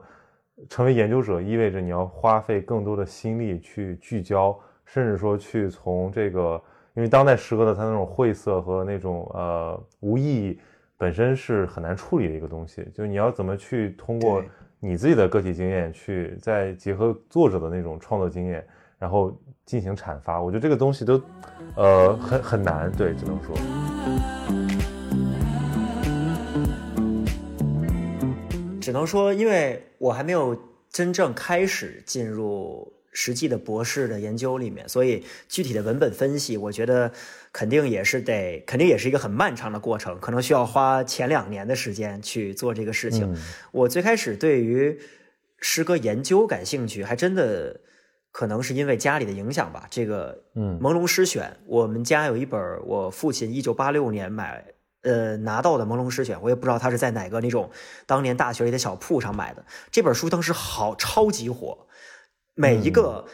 [0.70, 6.60] 成为研究者意味着你要花费更多的心力去聚焦，甚至说去从这个，
[6.96, 10.60] 因为当代诗歌的它那种晦涩和那种呃无意义
[10.98, 14.44] 本身是很难处理的一个东西，就是你要怎么去通过
[14.80, 18.68] 你自己的个体经验去再结合作者的那种创作经验，
[19.00, 21.22] 然后进行阐发，我觉得这个东西都
[21.76, 23.56] 呃很很难，对，只能说。
[28.82, 30.58] 只能说，因为我还没有
[30.90, 37.12] 真正开始进入实际的博士的研究里面，所以具体的文本分析，我觉得
[37.52, 43.36] 肯定也是得，肯定也是一个很漫长的过程，可能需要花前两年的时间去做这个事情。
[43.74, 44.98] 我最开始对于
[45.60, 47.82] 诗歌研究感兴趣，还真的
[48.38, 49.88] 可能是因为家里的影响吧。
[49.90, 54.64] 这个，嗯，《朦胧诗选》，我们家有一本我父亲一九八六年买。
[55.04, 57.70] 呃拿到的《朦胧诗选》，我也不知道他是在哪个那种
[58.06, 59.64] 当年大学里的小铺上买的。
[59.90, 61.88] 这本书当时好超级火，
[62.56, 63.26] 每一个。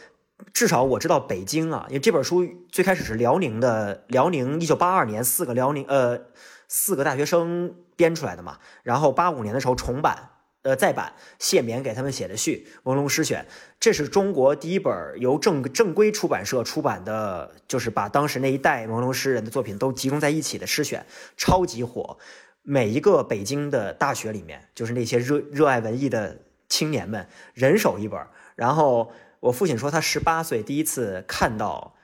[0.52, 6.20] 至少我知道北京啊，因为这本书最开始是辽宁的，辽宁一九八二年四个辽宁呃
[6.68, 10.30] 四个大学生编出来的嘛，然后八五年的时候重版
[10.64, 13.46] 呃再版，谢冕给他们写的序《朦胧诗选》，
[13.78, 22.18] 这是中国第一本由正正规出版社出版的，就是把当时那一代朦胧诗人的作品都集中在一起的诗选，超级火，
[22.62, 28.20] 每一个北京的大学里面，就是那些热热爱文艺的青年们人手一本，
[28.56, 29.12] 然后。
[29.44, 31.94] 我父亲说，他十八岁第一次看到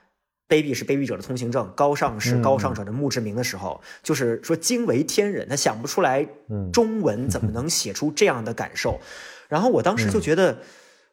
[0.51, 5.47] 卑鄙是卑鄙者的通行证，高尚是高尚者的墓志铭”的时候，就是说惊为天人。
[5.47, 6.27] 他想不出来，
[6.73, 8.99] 中文怎么能写出这样的感受。
[9.47, 10.59] 然后我当时就觉得，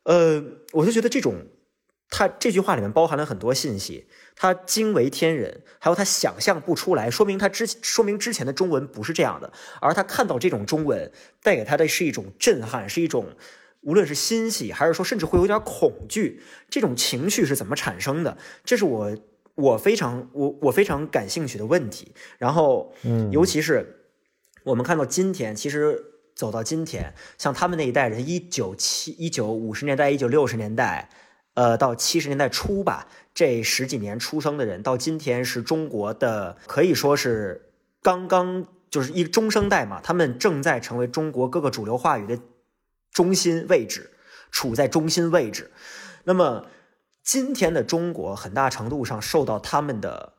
[0.03, 1.37] 呃，我就觉得这种
[2.11, 4.09] 他这句话里面包含了很多信息。
[4.35, 9.53] 他惊为天人，还有他想象不出来，说明他之说明之前的中文不是这样的。
[9.81, 11.13] 而他看到这种中文，
[11.45, 13.37] 带给他的是一种震撼，是一种。
[13.89, 18.37] 无论是欣喜，还是说甚至会有点恐惧，这种情绪是怎么产生的？
[18.63, 19.17] 这是我
[19.55, 22.13] 我非常我我非常感兴趣的问题。
[22.37, 24.11] 然后，嗯，尤其是
[24.63, 31.09] 我们看到今天，其实走到今天，像他们那一代人，一九七一九五十年代、一九六十年代，
[31.55, 37.71] 呃，到七十年代初吧，这十几年出生的人，到今天是中国的，可以说是
[38.03, 42.39] 刚刚就是一中生代嘛，他们正在成为中国各个主流话语的。
[43.13, 44.11] 中心位置，
[44.51, 45.71] 处在中心位置。
[46.25, 46.67] 那么，
[47.23, 50.35] 今天的中国很大程度上受到他们的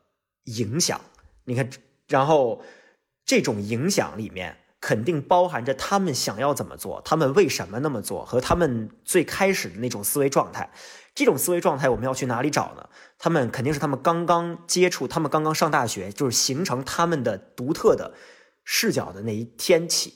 [0.46, 1.00] 影响。
[1.46, 1.70] 你看，
[2.08, 2.64] 然后
[3.26, 10.72] 这种影响里面肯定包含着他们想要怎么做，他们为什么那么做，和他们最开始的那种思维状态。
[11.16, 12.88] 这种思维状态我们要去哪里找呢？
[13.18, 18.14] 他们肯定是他们刚刚接触，他们刚刚上大学，就是形成他们的独特的
[18.64, 20.14] 视角的那一天起。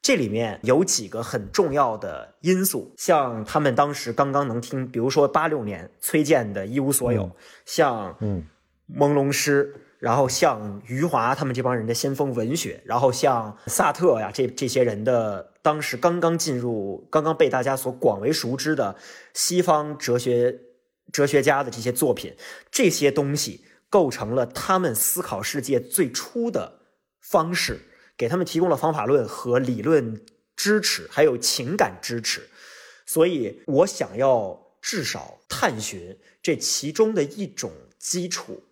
[0.00, 7.24] 这里面有几个很重要的因素，像他们当时刚刚能听，比如说八六年崔健的《一无所有》，
[7.66, 8.42] 像嗯
[8.96, 18.96] 朦胧诗，然后像余华他们这帮人的先锋文学，然后像萨特呀这这些人的当时刚刚进入、刚刚被大家所广为熟知的
[19.34, 20.58] 西方哲学
[21.12, 22.34] 哲学家的这些作品，
[22.70, 26.78] 这些东西构成了他们思考世界最初的
[27.20, 27.80] 方式。
[28.18, 30.20] 给他们提供了方法论和理论
[30.56, 32.48] 支持，还有情感支持，
[33.06, 38.64] 所以我想要至少探寻这其中的一种基础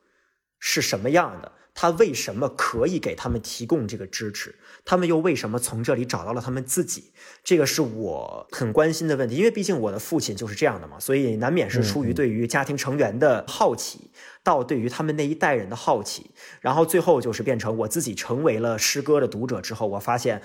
[0.59, 1.52] 是什么样的。
[1.72, 4.54] 他为什么可以给他们提供这个支持？
[4.87, 7.12] 他们又为什么从这里找到了他们自己？
[7.44, 14.12] 这个是我很关心的问题，因为毕竟我的父亲就是这样的嘛，所以难免是出于对于家庭成员的好奇，
[14.44, 20.40] 到对于他们那一代人的好奇，然后最后就是变成我自己成为了诗歌的读者之后，我发现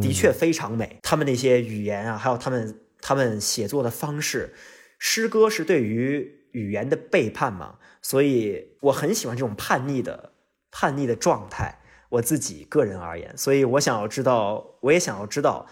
[0.00, 0.98] 的确非常美。
[1.02, 4.54] 他们那些语言啊，还有他们他们写作的方式，
[4.98, 10.34] 诗歌是对于语言的背叛嘛，所以我很喜欢这种叛逆的。
[10.70, 15.66] 叛逆的状态，我自己个人而言，所以我想要知道，我也想要知道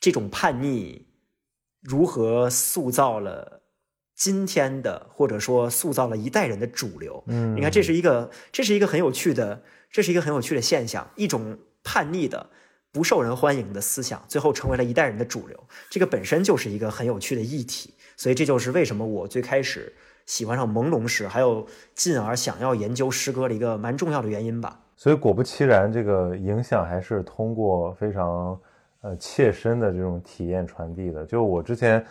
[0.00, 1.06] 这种叛逆
[1.80, 3.62] 如何塑造了
[4.14, 7.22] 今天的，或者说塑造了一代人的主流。
[7.26, 12.50] 嗯，你看，这是一个，这是一个很有趣的，这是一个很有趣的现象，一种叛逆的、
[12.90, 15.64] 不受人欢迎的思想，最后成为了一代人的主流。
[15.90, 19.94] 这个本身就是一个很有趣的议题，所以这就是为什么我最开始。
[20.26, 24.80] 喜欢上朦胧诗，还有进而想要研究诗歌的一个蛮重要的原因吧。
[24.98, 28.60] 所以果不其然，这个影响还是通过非常
[29.02, 31.24] 呃切身的这种体验传递的。
[31.24, 32.04] 就我之前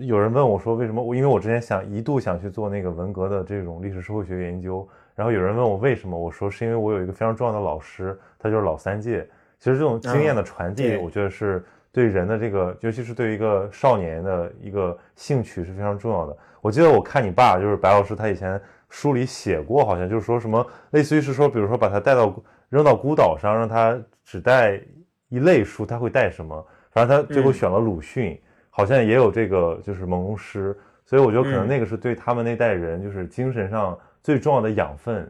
[0.00, 9.26] 有人问我说，为什么我因为我之前想一度想去做那个文革的这种历史社会学研究，然后有人问我为什么，我说是因为我有一个非常重要的老师，他就是老三届。
[9.58, 16.36] 其实这种经验的传递，我觉得是对人的这个，尤其是对于一个少年的一个兴趣是非常重要的。
[16.60, 18.60] 我记得我看你爸，就是白老师，他以前
[18.94, 22.32] 书里写过，好像就是说什么，类似于是说，比如说把他带到
[22.68, 24.80] 扔到孤岛上，让他只带
[25.28, 26.64] 一类书，他会带什么？
[26.92, 35.28] 反正他最后选了鲁迅，好像也有这个就是朦胧诗，所以我觉得可能那个是对他们那代人就是精神上最重要的养分。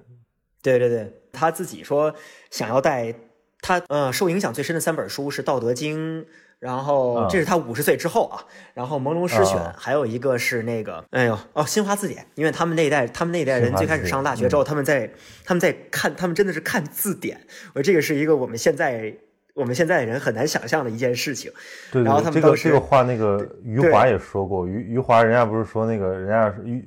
[0.61, 2.15] 对对对，他自己说
[2.51, 3.15] 想要带
[3.63, 6.21] 他，呃，受影响最深的三本书是《道德经》。
[6.65, 15.11] 然后这是他五十岁之后啊，然后《朦胧诗选》，还有一个是那个，哎呦哦，《新华字典》，因为他们那一代，他们那一代人最开始上大学之后，他们在
[15.45, 17.39] 他们在看，他们真的是看字典。
[17.75, 19.15] 我这个是一个我们现在
[19.53, 21.53] 我们现在人很难想象的一件事情。
[21.93, 26.83] 对，然后他们这个这个话，那个余华也说过，余余华人家不是说那个人家余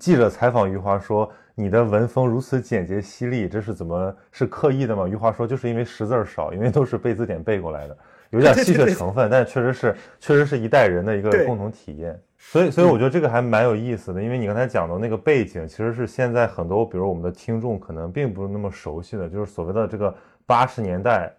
[0.00, 5.06] 记者采访余华说，你的文风如此简洁犀利，这是怎么是刻意的吗？
[5.06, 7.98] 余华说，就是因为识字少，因为都是背字典背过来的，
[8.32, 12.20] 有点戏谑成分，但确实是确实是一代人的一个共同体验。
[12.38, 20.12] 所以，所以我觉得这个还蛮有意思的，因为你刚才讲的那个背景，其实是现在很多，比如我们的听众可能并不是那么熟悉的，就是所谓的这个
[20.44, 21.32] 八十年代，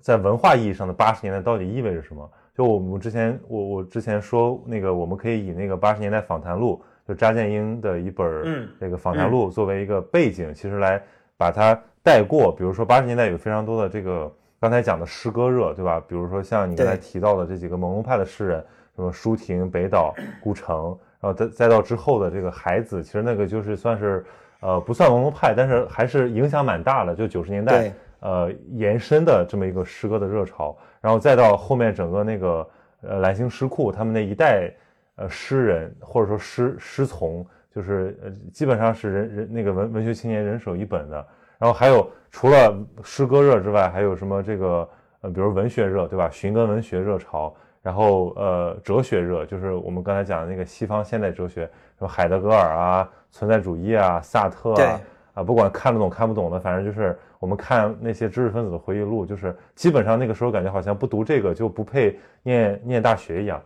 [0.00, 2.30] 在文化意义上的八十年代到底意味着什么？
[2.56, 11.02] 就我们之前，我我之前说那个，我们可以以那个八十年代访谈录，就查建英的一本那个访谈录作为一个背景，其实来
[11.36, 12.54] 把它带过。
[12.56, 14.32] 比如说八十年代有非常多的这个
[14.64, 16.02] 刚才讲的诗歌热，对吧？
[16.08, 18.64] 比如说像你刚才提到的这几个朦胧派的诗人。
[18.96, 24.24] 什么舒婷、北岛、顾城，然后再再到之后的这个海子，其实那个就是算是，
[24.60, 27.12] 呃，不算朦胧派，但是还是影响蛮大的。
[27.12, 34.72] 就九十年代，呃，延伸的这么一个诗歌的热潮，然后再到后面整个那个呃蓝星诗库他们那一代，
[35.16, 41.26] 呃，诗人或者说诗诗从，就是呃基本上是人人那个文文学青年人手一本的。
[41.58, 44.88] 然后还有除了诗歌热之外，还有什么这个
[45.20, 46.28] 呃，比如文学热，对吧？
[46.30, 47.54] 寻根文学热潮。
[47.82, 51.66] 然后，呃，哲学热就是我们刚才讲的那个西方现代哲学，
[51.98, 55.00] 什么海德格尔啊、存在主义啊、萨特啊，
[55.34, 63.60] 啊，不管看得懂看不懂的，反正就是我们看那些知识分子的回忆录，就是基本上那个时候感觉好像不读这个就不配念念大学一样。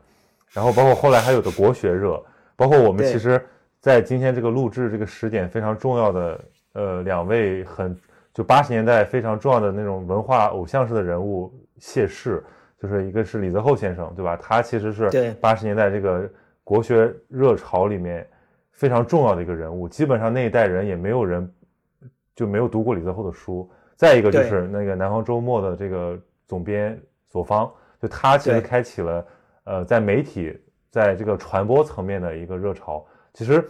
[0.51, 2.21] 然后包括后来还有的国学热，
[2.57, 3.47] 包括我们其实，
[3.81, 6.41] 在今天这个录制这个时点非常重要的，
[6.73, 7.97] 呃，两位很
[8.33, 12.45] 就八十年代非常重要的那种文化偶像式的人物谢氏。
[12.81, 14.37] 就是一个是李泽厚先生，对吧？
[14.37, 16.31] 他其实是八十年代这个
[16.63, 18.25] 国学热潮里面
[18.71, 19.89] 非常重要的一个人物。
[19.89, 21.53] 基本上那一代人也没有人
[22.37, 23.69] 就没有读过李泽厚的书。
[23.97, 26.97] 再一个就是那个南方周末的这个总编
[27.29, 27.69] 左方，
[28.01, 29.27] 就他其实开启了
[29.65, 30.57] 呃在媒体
[30.89, 33.05] 在这个传播层面的一个热潮。
[33.35, 33.69] 其实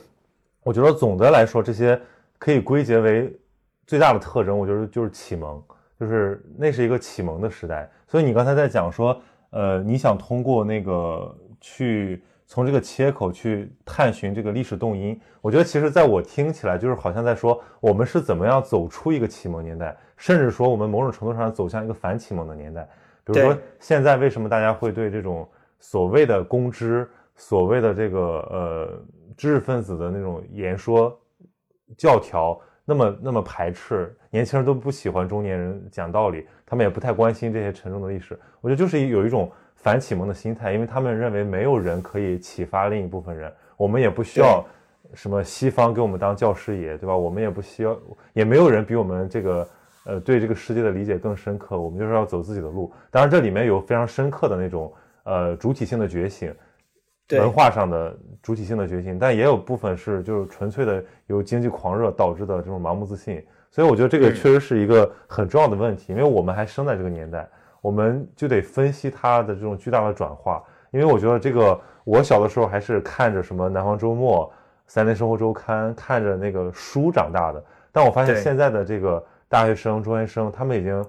[0.65, 1.99] 我觉得总的来说，这些
[2.39, 3.37] 可以归结为
[3.87, 5.63] 最大的特征，我觉得就是启蒙。
[5.99, 9.21] 就是那是一个启蒙的时代，所以你刚才在讲说，
[9.51, 22.89] 呃，你想通过那个去从这个切口去探寻这个历史动因，我觉得其实在我听起来就是好像在说我们是怎么样走出一个启蒙年代，甚至说我们某种程度上走向一个反启蒙的年代。
[23.25, 29.03] 比如说现在为什么大家会对这种所谓的公知、所谓的这个呃
[29.37, 31.21] 知识分子的那种言说
[31.97, 32.61] 教条？
[32.91, 38.39] 那么那么排斥年轻人都不喜欢中年人讲道理，他们也不太关心这些沉重的历史。
[38.63, 44.65] 我觉得就是有一种反启蒙的心态，因为他们认为没有人可以启发另一部分人，我们也不需要
[45.13, 47.15] 什么西方给我们当教师爷，对吧？
[47.15, 47.95] 我们也不需要，
[48.33, 49.69] 也没有人比我们这个
[50.05, 52.91] 呃对这个世界的理解更深刻，我们就是要走自己的路。
[53.11, 54.91] 当然这里面有非常深刻的那种
[55.25, 56.55] 呃主体性的觉醒。
[57.31, 67.49] 文化上的主体性的觉醒，但也有部分是就是纯粹的由经济狂热导致的这种盲目自信，所以我觉得这个确实是一个很重要的问题，因为我们还生在这个年代，
[67.81, 70.63] 我们就得分析它的这种巨大的转化。
[70.91, 74.47] 因为我觉得这个我小的时候还是看着什么《南方周末》
[74.87, 77.63] 《三联生活周刊》，看着那个书长大的，
[77.93, 81.07] 但我发现现在的这个大学生、中学生，他们已经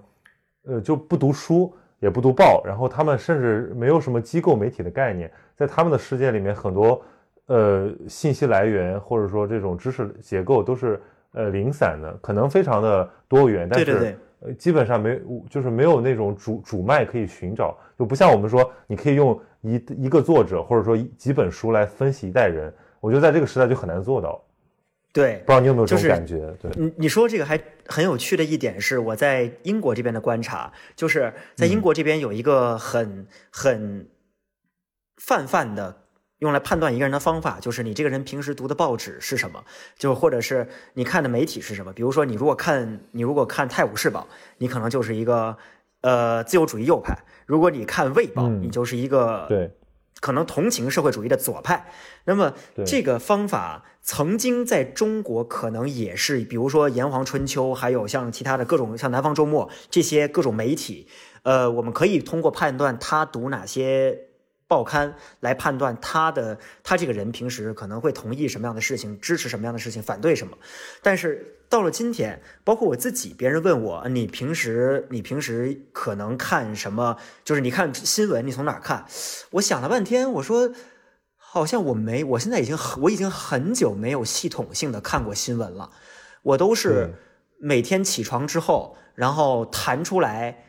[0.65, 5.31] 呃就不读书，也不读报，然后他们甚至没有什么机构媒体的概念。
[5.55, 7.01] 在他们的世界里面，很多
[7.47, 11.01] 呃信息来源或者说这种知识结构都是
[11.33, 24.41] 呃零散的，可能非常的多元，但是呃基本上没就是没有那种主主脉可以寻找，就不像我们说你可以用一一个作者或者说几本书来分析一代人，我觉得在这个时代就很难做到。
[25.11, 26.37] 对，不知道你有没有这种感觉？
[26.61, 34.07] 对，你你说这个还很有趣的一点是，我在英国这边的观察，就是在英国这边有一个很很。
[35.21, 36.03] 泛泛的
[36.37, 39.65] 用来判断一个人的方法，就是你这个人平时读的报纸是什么，
[39.97, 41.91] 就或者是你看的媒体是什么。
[41.91, 45.57] 比如说，你如果看你如果看《泰晤士报》，你可能就是一个
[45.99, 47.13] 呃自由主义右派；
[47.45, 49.69] 如果你看《卫报》，你就是一个对
[50.19, 51.91] 可能同情社会主义的左派。
[52.25, 52.53] 那么
[52.85, 61.07] 这个方法曾经在中国可能也是，比如说《炎黄春秋》，还有像其他的各种像《南方周末》这些各种媒体，
[61.43, 64.28] 呃，我们可以通过判断他读哪些。
[64.69, 70.55] 报刊来判断他的他这个人平时可能会同意什么样的事情，支持什么样的事情，反对什么。
[71.01, 77.17] 但是到了今天，包括我自己，别人问我，你平时你平时可能看什么？
[77.43, 79.05] 就是你看新闻，你从哪看？
[79.53, 80.71] 我想了半天，我说
[81.35, 85.89] 好像我没，我现在已经我已经很久没有系统性的看过新闻了。
[86.43, 87.15] 我都是
[87.59, 90.65] 每天起床之后，然后弹出来。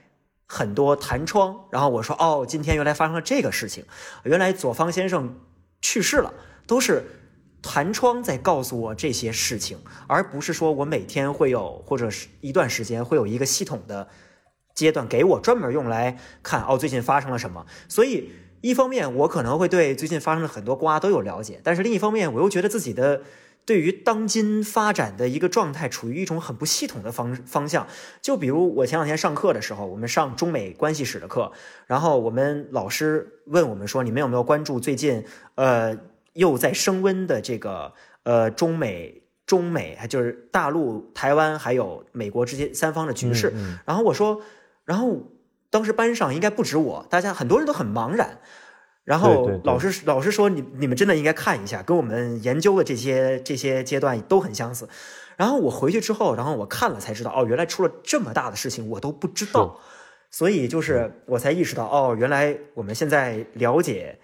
[0.53, 3.85] 很多弹窗，然后我说哦，今天原来发生了这个事情，
[4.25, 5.39] 原来左方先生
[5.81, 6.35] 去世了，
[6.67, 7.05] 都是
[7.63, 9.79] 弹窗在告诉我这些事情，
[10.09, 14.09] 而不是说我每天会有或者是一段时间会有一个系统的
[14.75, 17.65] 阶段给我专门用来看哦最近发生了什么。
[17.89, 23.23] 所以一方面我可能会对最近发生的很多瓜都有了解，但是另一方面我又觉得自己的
[23.65, 27.87] 对于当今发展的一个状态处于一种很不系统的方方向。
[28.21, 31.53] 就比如我前两天上课的时候，我们上中美关系史的课，
[31.87, 35.97] 然后我们老师问我们说，你们有没有关注最近呃？
[36.35, 37.93] 又在升温的这个
[38.23, 43.53] 呃中美中美，还就是大陆、台湾还有美国之间三方的局势。
[43.85, 44.41] 然后我说，
[44.85, 45.29] 然后
[45.71, 48.39] 当时班上应该不止我，大家很多人都很茫然。
[49.11, 54.89] 然后老师老师说，你你们真的应该看一下，跟我们研究的这些这些阶段都很相似。
[55.37, 59.81] 然后我回去之后，然后我看了才知道，哦，原来出了这么大的事情，我都不知道。
[60.31, 64.21] 所以就是我才意识到，哦，原来我们现在了解。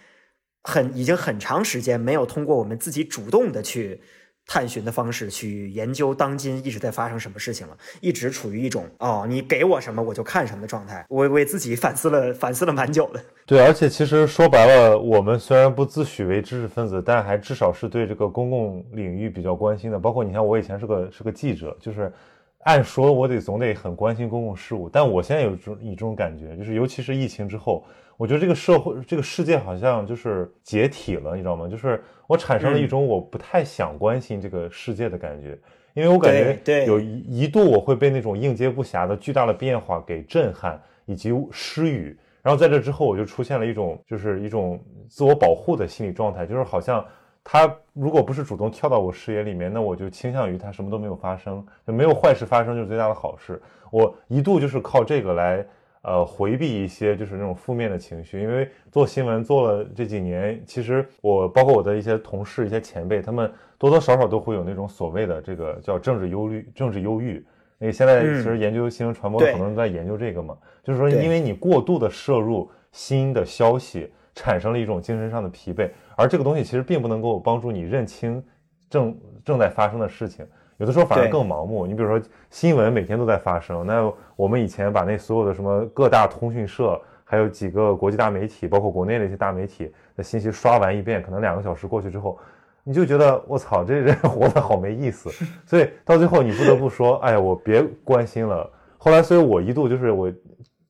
[0.69, 4.01] 很已经很长时间没有通过我们自己主动的去
[4.47, 11.05] 探寻的方式去研究当今一直在发生什么事情了，一直处于一种哦你给我什么我就看什么的状态。
[11.09, 13.21] 我为自己反思了 反思了蛮久的。
[13.45, 19.99] 对，而且其实说白了，我们虽然不自诩为知识分子，但还至少是对这个公共领域比较关心的。
[19.99, 22.13] 包括你看，我以前是个是个记者，就是
[22.61, 27.85] 按说我得总得很关心公共事务，但我现在有这种一种感觉，就是尤其是疫情之后。
[28.17, 31.69] 我觉得这个社会、这个世界好像就是解体了，你知道吗？
[31.69, 35.59] 就是我产生了一种我不太想关心这个世界的感觉，
[35.93, 47.05] 因为我感觉有一一度我会被那种应接不暇的巨大的变化给震撼以及失语，然后在这之后我就出现了一种就是一种自我保护的心理状态，就是好像
[47.45, 53.61] 他如果不是主动跳到我视野里面，那我就倾向于他什么都没有发生，就没有坏事发生就是最大的好事。
[53.91, 55.67] 我一度就是靠这个来。
[56.07, 67.45] 呃，回避一些就是那种负面的情绪，因为做新闻做了这几年，其实我包括我的一些同事、一些前辈，他们多多少少都会有那种所谓的这个叫政治忧虑、政治忧郁。
[67.77, 78.41] 那现在其实研究新闻传播的很多人在研究这个嘛，就是说因为你过度的摄入新的消息，产生了一种精神上的疲惫，而这个东西其实并不能够帮助你认清
[78.89, 80.47] 正正在发生的事情。
[80.79, 81.87] 有的时候反而更盲目。
[81.87, 82.21] 你比如说，
[82.51, 92.39] 新闻每天都在发生，那我们以前把那所有的什么各大通讯社，还有几个国际大媒体，包括国内的一些大媒体的信息刷完一遍，可能两个小时过去之后，
[92.85, 95.31] 你就觉得我操，这人 活得好没意思。
[95.67, 98.71] 所以到最后你不得不说，哎呀，我别关心了。
[98.99, 100.31] 后来，所以我一度就是我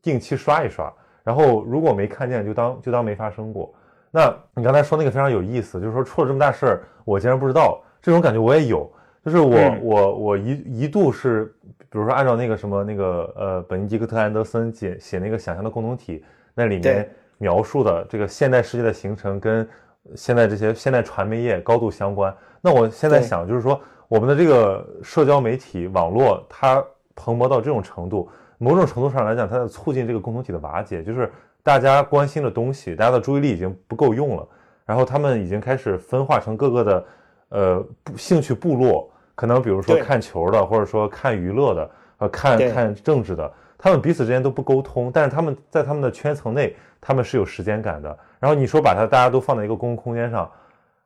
[0.03, 3.73] 定期刷一刷，然后如果没看见，就当就当没发生过。
[4.11, 8.91] 那你刚才说那个非常有意思，就是说出了这么大事儿，我竟然不知道，这种感觉我也有。
[9.27, 11.53] 就是我我我一一度是，
[11.91, 16.25] 比如说按照那个什么那个呃本尼迪克特安德森写写那个想象的共同体
[16.55, 19.69] 那里面描述的这个现代世界的形成跟
[20.15, 22.33] 现在这些现代传媒业高度相关。
[22.61, 26.81] 那我现在想就是说我们的这个社交媒体网络它
[27.17, 31.03] 蓬勃到这种程度，某种程度上来讲，它在促进这个共同体的瓦解。
[31.03, 31.29] 就是
[31.65, 34.49] 大家关心的东西，大家的注意力已经不够用了，
[34.85, 37.05] 然后他们已经开始分化成各个的
[37.49, 39.11] 呃兴趣部落。
[39.37, 48.19] 可能比如说看球的，或者说看娱乐的，呃，看看政治的，他们彼此之间都不沟通，但是他们在他们的圈层内，他们是有时间感的。
[48.41, 50.51] 然后你说把它大家都放在一个公共空间上，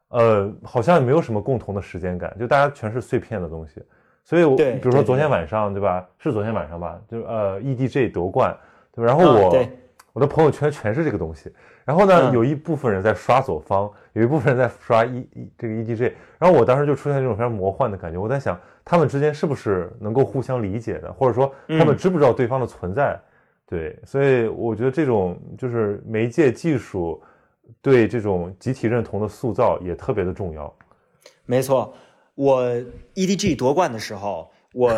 [0.08, 3.82] 呃，好像没有什么共同的时间感，就大家全是碎片的东西。
[4.24, 6.06] 所以，我比如说昨天晚上，对吧？
[6.18, 7.00] 是昨天晚上吧？
[7.08, 8.56] 就呃，EDG 夺冠，
[8.94, 9.12] 对吧？
[9.12, 9.50] 然后我
[10.12, 11.52] 我的朋友圈全是这个东西。
[11.84, 15.26] 然后呢，有一部分人在刷左方，有一部分人在刷 E
[15.58, 18.18] 这个 EDG，然后我当时就出现这种非常魔幻的感觉。
[18.18, 23.18] 我在想，他们之间是不是能够互相理解的，或者说他们知不知道对方的存在？
[23.66, 27.20] 对，所以我觉得这种就是媒介技术
[27.80, 30.72] 对这种集体认同的塑造也特别的重要。
[31.46, 31.92] 没错，
[32.34, 32.62] 我
[33.14, 34.49] EDG 夺冠的时候。
[34.72, 34.94] 我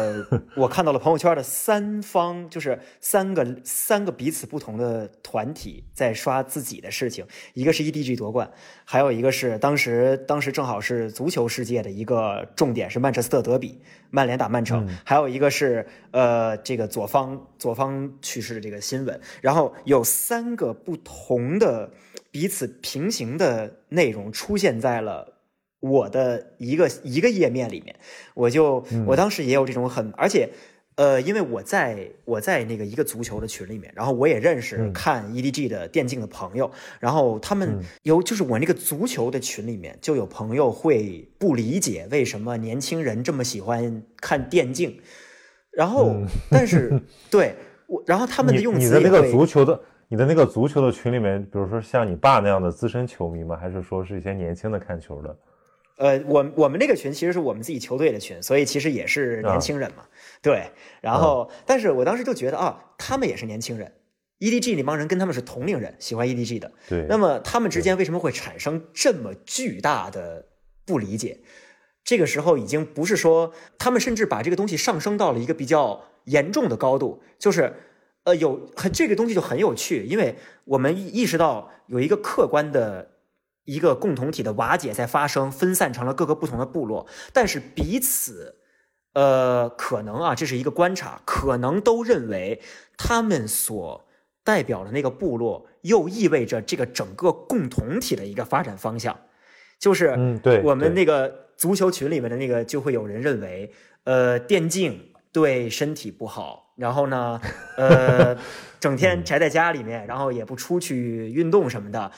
[0.55, 7.27] 我看到了朋友圈的三方，就是三个三个彼此不同的团体在刷自己的事情。
[7.55, 8.51] 一个是 EDG 夺冠，
[8.85, 14.87] 还有一个是当时当时正好是足球世界的一个重点是曼彻斯特德比，曼联打曼城。
[15.07, 19.19] 还有一个是呃这个左方左方去世的这个新闻。
[19.41, 21.91] 然后有三个不同的
[22.31, 25.32] 彼此平行的内容出现在了。
[25.83, 27.95] 我的一个一个页面里面，
[28.35, 30.49] 我就我当时也有这种很，而且，
[30.95, 36.71] 呃，因为我在我在那个一个足球的群里面，然后我也认识看 EDG 的电竞的朋友，
[37.01, 44.97] 然后他们有就是我那个足球的群里面就有朋友会不理解为什么年轻人这么喜欢看电竞，
[45.73, 46.15] 然后
[46.49, 46.97] 但是
[47.29, 47.57] 对
[47.89, 53.57] 我，然后他们的用词你的那个足球的你的那个足球的群里面，比如说像你爸那样的资深球迷吗？
[53.57, 55.37] 还是说是一些年轻的看球的？
[56.03, 60.05] 呃，我我们那个群其实是我们自己球队的群，所以其实也是年轻人嘛。
[60.43, 63.93] 对，然后，但是我当时就觉得啊，他们也是年轻人
[64.41, 66.73] ，EDG 那帮人跟他们是同龄人，喜欢 EDG 的。
[66.89, 70.45] 对，那么他们之间为什么会产生这么巨大的
[70.85, 71.39] 不理解？
[72.03, 77.75] 这个时候已经不是说他们甚至把这个东西上升到了一个比较严重的高度，就是
[78.25, 80.35] 呃，有很这个东西就很有趣，因为
[80.65, 83.12] 我们意识到有一个客观的。
[83.65, 88.57] 一个共同体的瓦解在发生，分散成了各个不同的部落，但是彼此，
[89.13, 92.61] 呃，可能啊，这是一个观察，可能都认为
[92.97, 94.05] 他们所
[94.43, 99.17] 代表的那个部落，又意味着这个整个共同体的一个发展方向，
[99.79, 103.73] 就是，嗯，对，我们那个足球群里面的那个，就会有人认为，
[104.05, 107.41] 呃，电竞对身体不好，然后呢，
[107.77, 108.37] 呃，
[108.81, 112.11] 整天宅在家里面，然后也不出去运动什么的。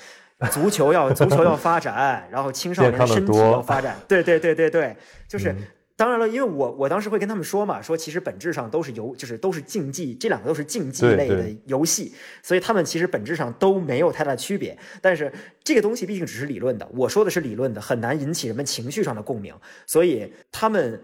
[0.50, 4.96] 足球要足球要发展，然后青少年身体要发展，对对对对对，
[5.28, 5.54] 就是
[5.96, 12.12] 当然了，因为我我当时会跟他们说嘛，说其实本质上都是游，就是都是竞技，这两个都是竞技类的游戏，
[12.42, 14.76] 所以他们其实本质上都没有太大区别。
[15.00, 15.32] 但是
[15.62, 19.54] 这个东西毕竟只是理论的，我说的是理论的，很难引起人们情绪上的共鸣，
[19.86, 21.00] 所以他们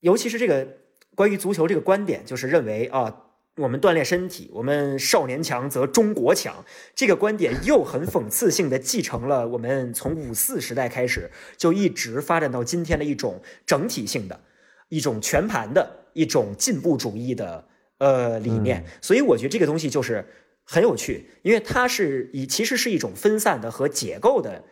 [0.00, 0.68] 尤其是这个
[1.14, 3.21] 关于足球这个观点，就是认为啊。
[3.56, 6.64] 我们锻炼身体，我们少年强则中国强。
[6.94, 14.40] 这个观点又很讽刺性的继承了我们从五四时代开始就一直发展到今天的一种整体性的、
[14.88, 18.84] 一种全盘的、一种进步主义的呃理念。
[19.02, 20.26] 所以我觉得这个东西就是
[20.64, 24.64] 很有趣，因为它是以其实是一种分散的和解构的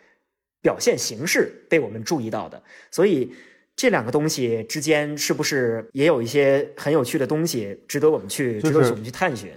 [0.62, 3.34] 表现形式被我们注意到的，所以。
[3.80, 9.50] 这两个东西之间是不是也有一些很有趣的东西，值得我们去值得我们去探寻？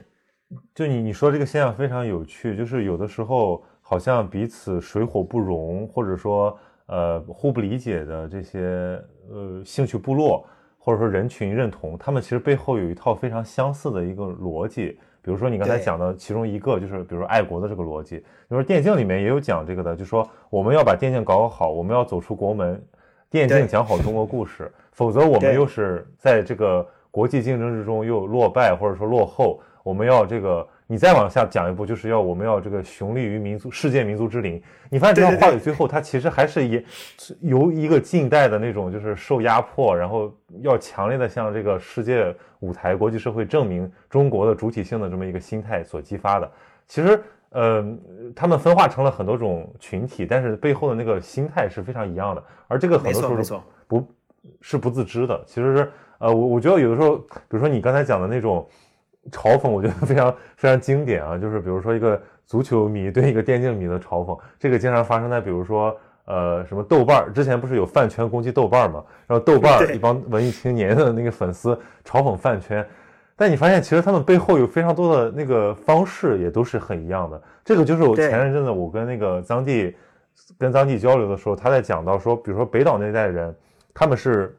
[0.74, 8.60] 就你你说这个现象非常有趣，就是有的时候好像彼此水火不容，或者说呃互不理解的这些
[9.30, 10.48] 呃兴趣部落
[10.78, 14.98] 或者说人群认同，他们其实背后有一套非常相似的一个逻辑。
[15.22, 22.82] 比如说你刚才讲的其中一个，就是比如说爱国的这个逻辑，就是电竞里面也有讲这个的，就说我们要把电竞搞好，我们要走出国门。
[23.34, 29.60] 电竞讲好中国故事，否则我们又是在这个国际竞争之中又落败或者说落后。
[29.82, 34.62] 我们要这个，你再往下讲一步，就是要我们要这个雄立于民族世界民族之林。
[34.88, 36.86] 你发现这段话语最后，它其实还是以
[37.42, 40.32] 由一个近代的那种就是受压迫，然后
[40.62, 46.52] 要强烈的向这个世界舞台、国际社会证明中国的主体性的这么一个心态所激发的。
[46.88, 47.20] 其实。
[47.54, 47.86] 呃，
[48.36, 52.43] 他们分化成了很多种群体，但是背后的那个心态是非常一样的。
[52.68, 53.54] 而这个很多时候是
[53.88, 54.08] 不，
[54.60, 55.39] 是不自知的。
[55.45, 58.68] 其实是，呃，我我觉得有的时候，比如说你刚才讲的那种
[59.32, 61.38] 嘲讽，我觉得非常非常经典啊。
[61.38, 65.95] 就是比如说一个足球迷对一个电竞迷的嘲讽，这个经常发生在比如说
[66.26, 69.04] 呃什么豆瓣儿之前不是有饭圈攻击豆瓣儿嘛？
[69.28, 72.84] 然后豆瓣儿一帮文艺青年的那个粉丝嘲讽饭圈。
[73.36, 77.42] 但你发现，其实他们背后有非常多的那个方式，也都是很一样的。
[77.66, 79.96] 这个就是我前一阵子我跟那个臧地，
[80.58, 83.56] 跟臧地交流的时候，他在讲到说，比如说北岛那代人，
[83.94, 84.58] 他们是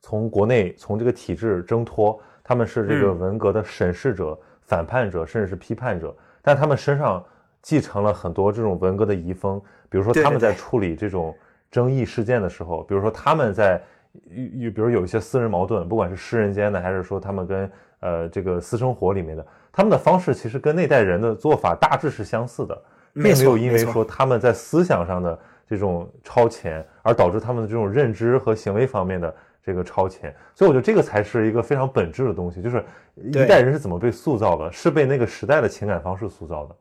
[0.00, 7.22] 从国内从这个体制挣脱，他们是这个文革的审视者、反叛者，甚至是批判者，但他们身上
[7.60, 9.60] 继承了很多这种文革的遗风。
[9.90, 11.36] 比如说他们在处理这种
[11.70, 13.82] 争议事件的时候，比如说他们在
[14.30, 17.70] 有有，比如有一些私人矛盾，不管是诗人间的，还是说他们跟
[18.00, 22.82] 呃，这个私生活里面的他们的方式，其实跟那代人的做法大致是相似的，
[23.14, 25.38] 并没有因为说他们在思想上的
[25.68, 30.34] 这种超前，而导致他们的这种认知和行为方面的这个超前。
[30.54, 32.84] 所以我觉得这个才是一个非常本质的东西，就是
[33.16, 36.74] 一代人是怎么被塑造的，是被那个时代的情感方式塑造的。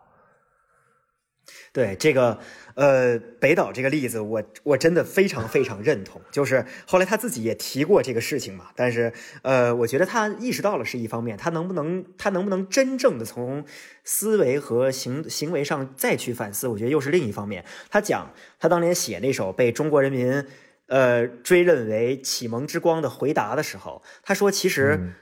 [1.72, 2.39] 对这个，
[2.74, 6.20] 呃，北岛这个例子，我我真的非常非常认同。
[6.32, 9.13] 就是后来他自己也提过这个事情嘛，但是，
[9.43, 13.63] 呃，我觉得他意识到了是一方面，他能不能他能不能真正的从
[14.03, 17.63] 思维和行行为上再去反思，我觉得又是另一方面。
[17.89, 20.43] 他讲他当年写那首被中国人民
[20.88, 25.13] 呃追认为启蒙之光的回答的时候，他说其实。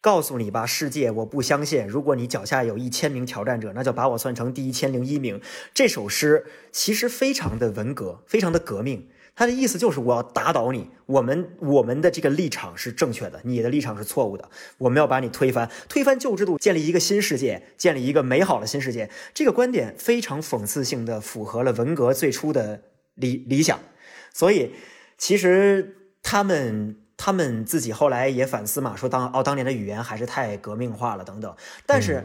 [0.00, 1.86] 告诉你吧，世界，我不相信。
[1.86, 5.38] 如果你脚下有一千名挑战者，那就把我算成第一千零一名。
[5.74, 9.08] 这首诗其实非常的文革，非常的革命。
[9.36, 10.88] 他的意思就是我要打倒你。
[11.04, 14.48] 我们我们的这个立场是正确的，你的立场是错误的。
[14.78, 19.10] 我们要把你推翻，推翻旧制度，建立一个新世界，建立一个美好的新世界。
[19.34, 22.82] 这个观点非常讽刺性的符合了文革最初的
[23.14, 23.78] 理理想。
[24.32, 24.72] 所以，
[25.18, 26.96] 其实他们。
[27.22, 31.54] 他们自己后来也反思嘛，说当哦当年的语言还是太革命化了等等，
[31.84, 32.24] 但是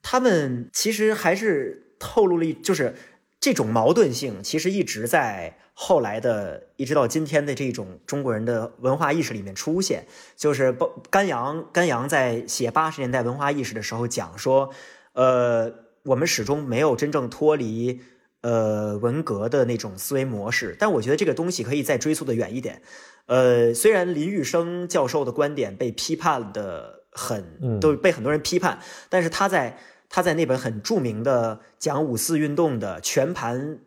[0.00, 2.94] 他们其实还是透露了，就是
[3.38, 10.06] 这种矛盾性其实一直在后来的一直到今天的这种中国人的文化意识里面出现。
[10.34, 14.70] 就是包甘阳甘阳在写八十年代文化意识的时候讲说，
[15.12, 15.70] 呃，
[16.04, 18.00] 我们始终没有真正脱离
[18.40, 20.74] 呃文革的那种思维模式。
[20.78, 22.80] 但我觉得这个东西可以再追溯的远一点。
[23.32, 28.78] 呃，虽然林玉生教授的观点被批判的很，都被很多人批判，
[29.08, 29.78] 但是他在。
[30.14, 33.78] 他在那本很著名的讲五四运动的全盘，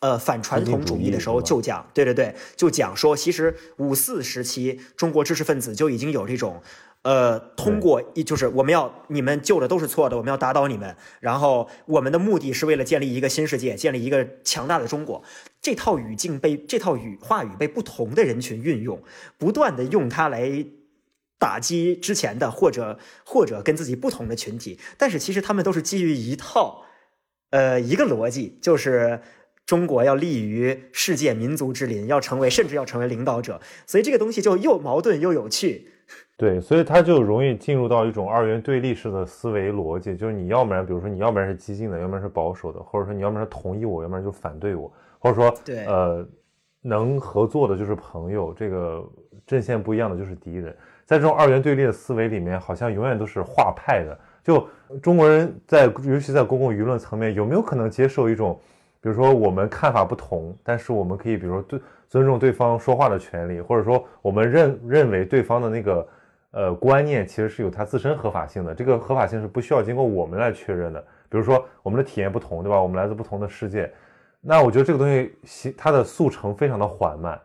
[0.00, 6.62] 呃反传统主义的时候，就讲，对对对，就讲说，其实五四时期中国知识分子就已经有这种，
[7.02, 15.22] 呃，通过一就是我们要你们旧的都是错的，我们要打倒你们，然后我们的目的是为了建立一个新世界，建立一个强大的中国。
[15.60, 19.02] 这套语境被这套语话语被不同的人群运用，
[19.38, 20.64] 不断的用它来。
[21.42, 26.84] 打击之前的，或者或者跟自己不同的群体，但是其实他们都是基于一套，
[27.48, 29.22] 呃，一个逻辑，就是
[29.64, 35.88] 中国要立于世界民族之林，要成为甚至要成为领导者，所以这个东西就又矛盾又有趣。
[36.36, 46.26] 对，所以他就容易进入到一种二元对立式的思维逻辑，就是你要不然，比如说你要不然是激进的，要不然是保守的，或者说你要不然是同意我，要不然就反对我，或者说对，呃，
[46.80, 49.04] 能合作的就是朋友，这个
[49.46, 50.74] 阵线不一样的就是敌人。
[51.04, 54.18] 在这种二元对立的思维里面，好像永远都是画派的。
[54.42, 54.66] 就
[55.02, 58.58] 中国人在，尤其在公共舆论层面，有没有可能接受一种，
[59.00, 61.80] 比如说我们看法不同，但是我们可以，比如说对
[62.10, 66.08] 尊重对方说话的权利，或者说我们认认为对方的那个
[66.50, 71.00] 呃观念其实是有它自身合法性的，这个合法性是不需要经过我们来确认的。
[71.28, 72.82] 比如说我们的体验不同，对吧？
[72.82, 73.90] 我们来自不同的世界，
[74.40, 75.08] 那我觉得这个东
[75.44, 77.40] 西它的速成非常的缓慢。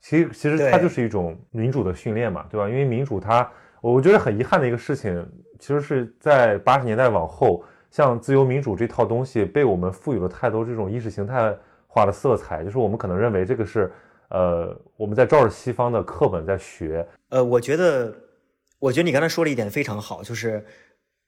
[0.00, 2.68] 其实，其实它就是一种民主的训练嘛，对吧？
[2.68, 3.48] 因为民主，它
[3.80, 5.24] 我觉得很遗憾的一个事情，
[5.60, 11.54] 其实是在八十年代往后，像自由民主这套东西被我们赋予了太多这种意识形态
[11.86, 13.90] 化的色彩，就是我们可能认为这个是，
[14.28, 17.06] 呃，我们在照着西方的课本在学。
[17.28, 18.14] 呃，我觉得，
[18.78, 20.64] 我觉得你刚才说了一点非常好，就是。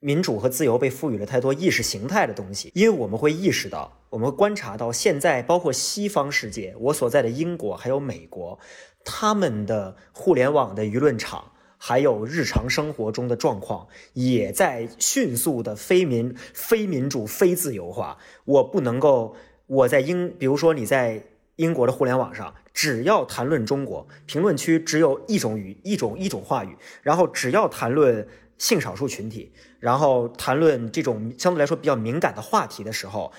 [0.02, 8.58] 民主和自由被赋予了太多意识形态的东西，因为我们会意识到，我们观察到，现在包括西方世界，我所在的英国还有美国，
[9.04, 18.16] 他们的互联网的舆论场，还有日常生活中的状况，也在迅速的非民、非民主、非自由化。
[18.46, 19.36] 我不能够，
[19.66, 21.22] 我在英，比如说你在
[21.60, 28.26] 英国的互联网上，只要谈论中国，评论区只有一种语、一种一种话语，然后只要谈论。
[28.60, 33.32] 性少数群体，然后谈论这种相对来说比较敏感的话题的时候，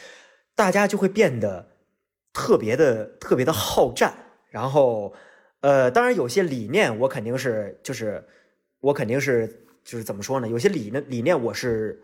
[0.56, 1.70] 大家就会变得
[2.34, 4.16] 特别的、特别的好战。
[4.50, 5.14] 然后，
[5.60, 8.28] 呃，当然有些理念我肯定是，就是
[8.80, 10.48] 我肯定是，就是怎么说呢？
[10.48, 12.02] 有些理念理念我是，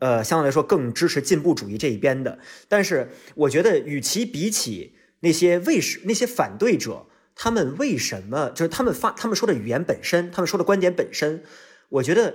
[0.00, 2.36] 呃，相对来说更支持进步主义这一边的。
[2.66, 11.44] 但是，我觉得与其比起那些为什那些反对者，他们为什么就是他们发他们说的语言本身，他们说的观点本身。
[11.90, 12.34] 我觉得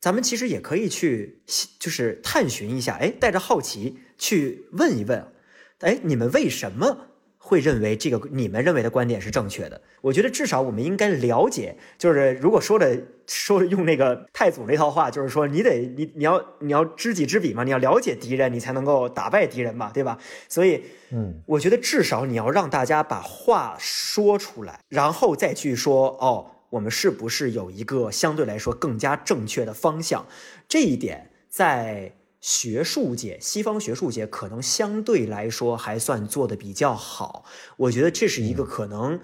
[0.00, 1.42] 咱们其实也可以去，
[1.78, 5.32] 就是探寻一下，哎，带着好奇去问一问，
[5.80, 7.13] 哎，你们为什么
[7.46, 9.78] 会认为这个你们认为的观点是正确的？
[10.00, 20.18] 我觉得至少我们应该了解，就是如果说的说用那个太祖那套话，就是说你得你你要你要知己知彼嘛，你要了解敌人，你才能够打败敌人嘛，对吧？
[20.48, 26.50] 所以，嗯，我觉得至少你要让大家把话说出来，然后再去说哦。
[26.70, 30.26] 我们是不是有一个相对来说更加正确的方向？
[30.68, 32.10] 这一点在
[32.44, 37.46] 学术界，西方学术界可能相对来说还算做的比较好。
[37.78, 39.18] 我觉得这是一个可能，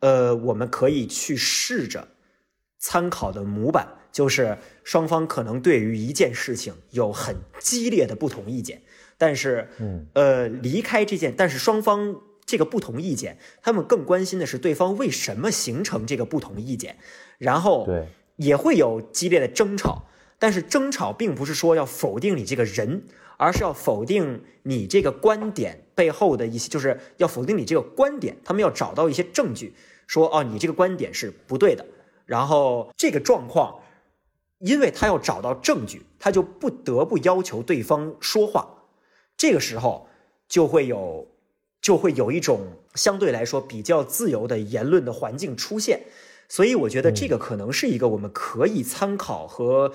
[0.00, 2.08] 呃，我们可以去试着
[2.78, 8.80] 参考的模板，就是双方可能对于一件事情有很激烈的不同意见，
[9.18, 12.22] 但是，嗯，呃，离开这件，但是双方。
[12.46, 16.98] 这个不同意见，他们更关心的是对方为什么形成这个不同意见，
[17.38, 18.06] 然后对
[18.36, 20.04] 也会有激烈的争吵，
[20.38, 23.04] 但是争吵并不是说要否定你这个人，
[23.36, 28.36] 而是要否定你这个观点背后的一些，就是要否定你这个观点。
[28.44, 29.74] 他们要找到一些证据，
[30.06, 31.84] 说哦，你这个观点是不对的。
[32.26, 33.80] 然后这个状况，
[34.58, 38.84] 因为他要找到证据，他就不得不要求对方说话。
[39.36, 40.08] 这个时候
[40.48, 41.28] 就会有。
[41.84, 46.04] 就会有一种相对来说比较自由的言论的环境出现，
[46.48, 49.92] 所以我觉得这个可能是一个我们可以参考和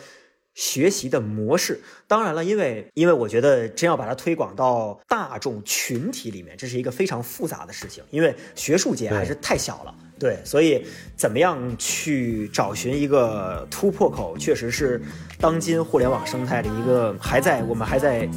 [0.59, 1.79] 学习的模式。
[2.05, 9.95] 当然了，因为因为我觉得真要把它推广到大众群体里面，这是一个非常复杂的事情，因为学术界还是太小了。
[10.19, 10.85] 对，所以
[11.15, 15.01] 怎么样去找寻一个突破口，确实是
[15.39, 18.27] 当今互联网生态的一个还在我们还在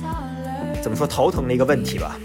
[0.80, 2.16] 怎么说头疼的一个问题吧。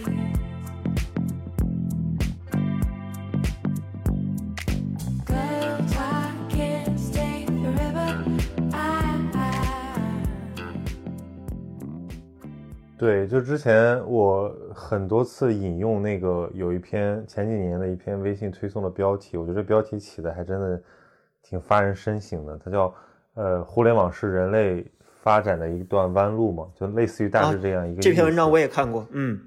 [12.98, 20.82] 对，就之前我很多次引用那个有一篇前几年的一篇微信推送的标题，我觉得标题起的还真的
[21.44, 22.58] 挺发人深省的。
[22.58, 22.92] 它叫
[23.36, 24.84] 呃，互联网是人类
[25.22, 28.02] 发展的一段弯路嘛，就类似于大致这样一个。
[28.02, 29.40] 这篇文章我也看过，嗯，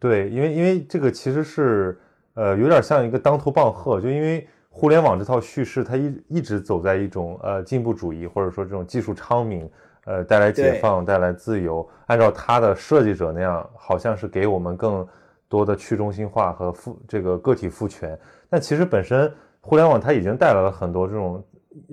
[0.00, 1.98] 对，因为因为这个其实是
[2.32, 9.70] 呃有点像一个当头棒喝，就因为互联网这套叙事，它一一直走在一种呃进步主义或者说这种技术昌明。
[10.04, 11.88] 呃，带来解放，带来自由。
[12.06, 15.06] 按照他的设计者那样，好像是给我们更
[15.48, 18.18] 多的去中心化和赋这个个体赋权。
[18.50, 21.44] 但其实本身互联网它已经带来了很多这种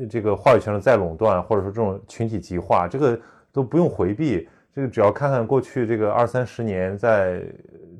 [0.09, 3.17] 这个话语权的再垄断，或者说这种群体极化，这个
[3.51, 4.47] 都不用回避。
[4.75, 7.41] 这个只要看看过去这个二三十年，在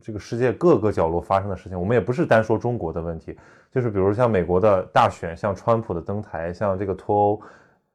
[0.01, 3.37] 这个世界各个角落发生的事情，我们也不是单说中国的问题，
[3.73, 7.41] 就是比如像美国的大选，像川普的登台，像这个脱欧。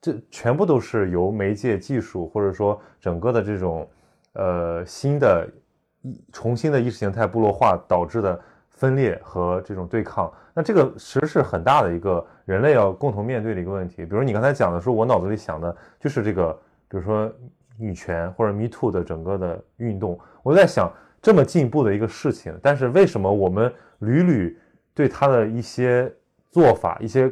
[0.07, 3.89] 这全部都是由媒介技术，或者说整个的这种，
[4.35, 5.49] 呃，新的、
[6.33, 8.41] 重新的意识形态部落化导致的
[8.71, 10.33] 分裂和这种对抗。
[10.55, 14.05] 那这个其实是很大的一个人类要共同面对的一个问题。
[14.05, 16.53] 比如你刚才讲的说，我脑子里想的就是这个，
[16.89, 17.29] 比如说
[17.77, 20.89] 女权或者 Me Too 的整个的运动，我在想
[21.21, 24.57] 这么进步的一个事情，但是为什么我们屡屡
[24.95, 26.15] 对他的一些
[26.53, 27.29] 做法、一些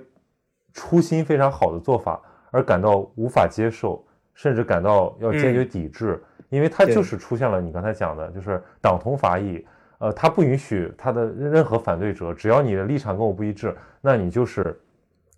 [0.73, 2.21] 初心非常好的做法？
[2.55, 4.01] 而感到无法接受，
[4.33, 9.67] 甚至感到要坚决抵制，因为它就是出现了你刚才讲的，就是党同伐异，
[9.99, 14.63] 呃，他不允许他的任何反对者，只要你的立场跟我不一致，那你就是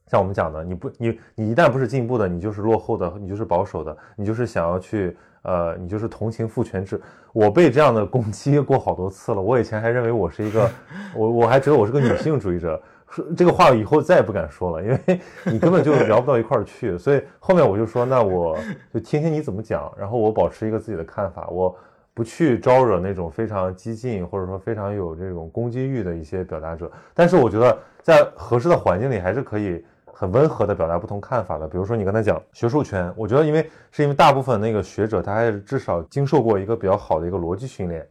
[0.09, 7.01] 像我们讲的，你不，你你一旦不是进步的，你就是落后的，你就是保守的，你就是想要去，呃，你就是同情父权制。
[7.33, 10.71] 我被这样的攻击过好多次了，我以前还认为我是一个，
[11.15, 12.79] 我我还觉得我是个女性主义者。
[13.11, 16.99] 说这个话以后再也不敢说了，因为你根本就聊不到一块儿去。
[16.99, 18.59] 所以后面我就说，那我
[18.93, 21.75] 就听听你怎么讲，然后我保持一个自己的看法，我
[22.13, 26.91] 不去招惹那种非常激进或者说非常有这种攻击欲的一些表达者。
[27.15, 31.69] 但是我觉得在合适的环境里，还是可以很温和的表达不同看法的。
[31.69, 38.07] 比如说你刚才讲学术圈，我觉得因为是因为大部分那个学者他还是至少经受过一个比较好的一个逻辑训练，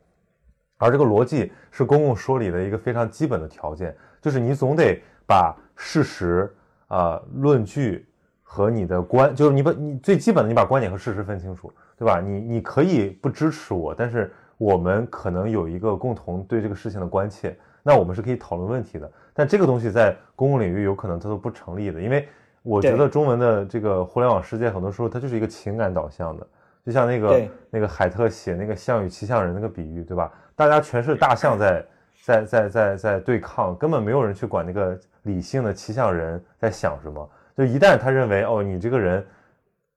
[0.77, 3.95] 而这个逻辑是公共说理的一个非常基本的条件。
[4.25, 6.51] 就是你总得把事实
[6.87, 8.07] 啊、论据
[8.41, 12.19] 和你的观，就是你把你最基本的，你把观点和事实分清楚，对吧？
[12.19, 19.11] 你你可以不支持我，但是我们可能有一个共同对这个事情的关切，那我们是可以讨论问题的。
[19.31, 22.27] 但这个东西在公共领域有可能它都不成立的，因为
[22.63, 26.47] 我觉得中文的这个互联网世界很多时候它就是一个情感导向的，
[26.83, 30.31] 就像那个那个海特写那个项羽骑象人那个比喻，对吧？
[30.55, 31.85] 大家全是大象 在。
[32.25, 37.29] 在在在在对抗，根本没有人去管那个理性的骑象人在想什么。
[37.55, 39.23] 就一旦他认为哦，你这个人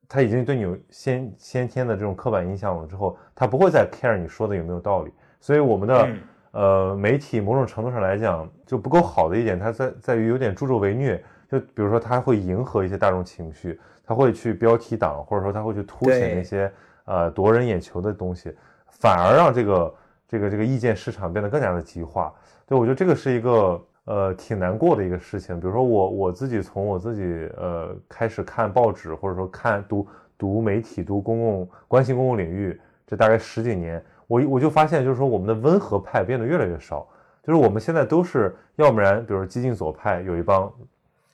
[0.07, 5.13] 他已经对你有先先天的这种刻板印象了之后，他不会再 care 你说的有没有道理。
[5.41, 6.09] 所以我们的
[6.51, 11.25] 呃媒体某种程度上来讲就不够好的一点，它在在于有点助纣为虐。
[11.51, 16.71] 就比如说他会迎合一些大众情绪，他会去标题党，或者说他会去凸显那些
[17.07, 18.55] 呃夺人眼球的东西，
[19.01, 19.95] 反而让这个。
[20.29, 22.33] 这个这个意见市场变得更加的极化，
[22.67, 25.59] 对我觉得这个是一个呃挺难过的一个事情。
[25.59, 30.07] 比如说我我自己从我自己呃开始看报纸或者说看读
[30.37, 37.09] 读媒体读公共关心公共领域，这大概十几年，我我就发现就是说我们的温和派变得越来越少，
[37.43, 40.71] 就是我们现在都是要不然比如激进左派有一帮，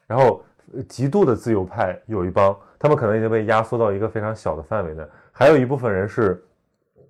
[0.07, 0.41] 然后
[0.89, 6.41] 极度的自由派有一帮，他们可能已经被压缩到一个非常小的范围内，还有一部分人是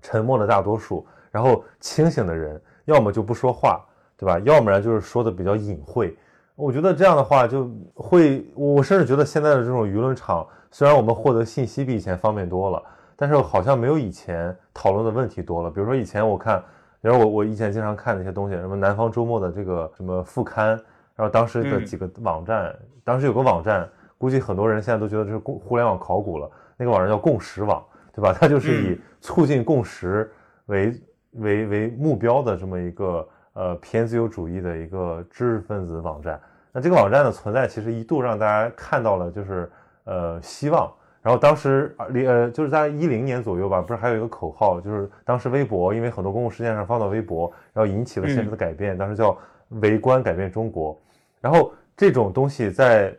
[0.01, 1.07] 沉默的大多数。
[1.35, 3.85] 然后清醒的人，要么就不说话，
[4.17, 4.39] 对吧？
[4.45, 6.17] 要不然就是说的比较隐晦。
[6.55, 12.81] 我觉得这样的话就会，我甚至觉得现在的这种舆论场，虽然我们获得信息比以前方便多了，
[13.17, 15.69] 但是好像没有以前讨论的问题多了。
[15.69, 16.63] 比如说以前我看，
[17.03, 20.69] 比如我我以前经常看那些东西，什么南方周末的这个什么副刊，
[21.17, 22.73] 然后当时的几个网站，
[23.03, 26.49] 当时有个网站，估计很多人现在都觉得这是互互联网考古了。
[26.77, 28.33] 那个网站叫共识网，对吧？
[28.33, 30.31] 它就是以促进共识
[30.67, 30.95] 为。
[31.35, 36.41] 为为目标的这么一个呃偏自由主义的一个知识分子网站，
[36.73, 39.71] 那这个网站的存在其实一度让大家看到了就是
[40.05, 40.93] 呃希望。
[41.23, 49.37] 然后当时零呃就是在一零年左右吧，不是还有一个口号，就是当时微博因为很多公共事件上放到微博，然后引起了现实的改变，当时叫
[49.69, 51.01] 围观改变中国。
[51.41, 53.17] 然后这种东西在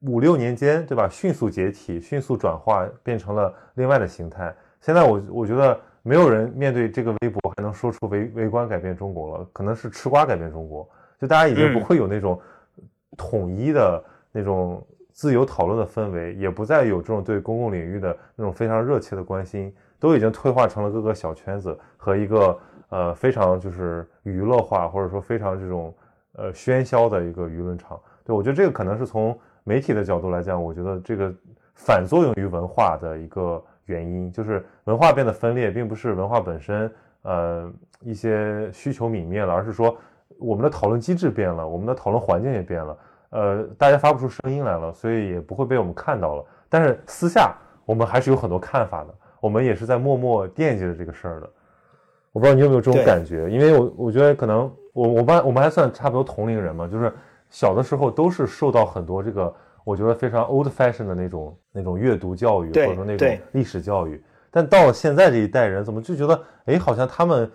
[0.00, 1.08] 五六年间，对吧？
[1.08, 4.54] 迅速解体，迅速转化，变成了另外的形态。
[4.80, 5.78] 现在我我觉得。
[6.02, 10.88] 没有人面对这个微博还能说出“围围观改变中国”了，可能是吃瓜改变中国。
[11.20, 12.40] 就大家已经不会有那种
[13.16, 25.94] 统一的那种自由讨论的氛围，也不再有这种对公共领域的那种非常热切的关心，都已经退化成了各个小圈子和一个呃非常就是娱乐化或者说非常这种
[26.32, 28.00] 呃喧嚣的一个舆论场。
[28.24, 31.32] 对我觉得这个可能是从媒体的角度来讲，我觉得这个
[31.74, 33.62] 反作用于文化的一个
[33.92, 36.90] 原因，就是文化变得分裂，并不是文化本身
[37.22, 37.70] 呃
[38.00, 39.96] 一些需求泯灭了，而是说
[40.38, 42.98] 我们的讨论机制变了，我们的讨论环境也变了。
[43.30, 46.44] 呃，大家发不出声音来了，所以也不会被我们看到了。
[46.68, 51.50] 但是私下我们还是有很多看法的，我们也是在默默惦记着这个事儿的。
[52.32, 57.12] 我不知道你有没有这种感觉，因为我我觉得可能我我们我们还算差不多同龄人嘛，就是
[57.50, 59.54] 小的时候都是受到很多这个
[59.84, 67.50] 我觉得非常 old fashion 的那种那种阅读教育或者说那种历史教育，但到了现在这一代人，怎么就觉得哎，好像他们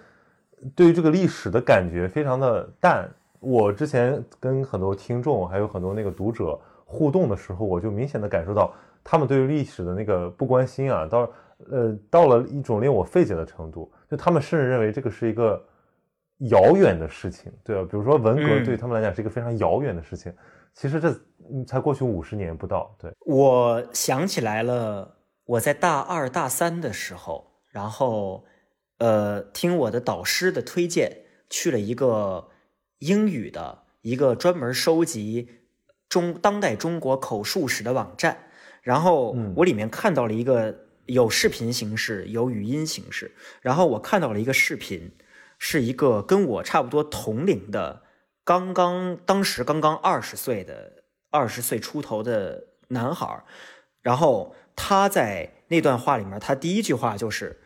[0.76, 3.10] 对于这个历史的感觉非常的淡。
[3.40, 8.74] 我之前跟很多听众，还有很多那个读者互动的时候，我就明显的感受到，
[9.04, 11.30] 他们对于历史的那个不关心啊，到
[11.70, 15.64] 呃到了一种令我费解的程度，就他们甚至认为这个是一个
[16.50, 17.88] 遥远的事情，对吧？
[17.90, 20.34] 比如说文革对他们来讲是一个非常遥远的事情，
[20.80, 21.14] 其实这
[21.66, 22.96] 才过去五十年不到。
[23.00, 28.46] 对我想起来了，我在大二大三的时候，然后
[29.00, 32.50] 呃听我的导师的推荐，去了一个。
[33.00, 35.50] 英语的一个专门收集
[36.10, 38.46] 中当代中国口述史的网站，
[38.82, 40.76] 然后我里面看到了一个
[41.06, 45.12] 有视频形式、有语音形式，然后我看到了一个视频，
[45.60, 48.02] 是一个跟我差不多同龄的，
[48.48, 53.44] 刚刚当时刚刚二十岁的二十岁出头的男孩，
[54.02, 57.60] 然后他在那段话里面，他第一句话就是。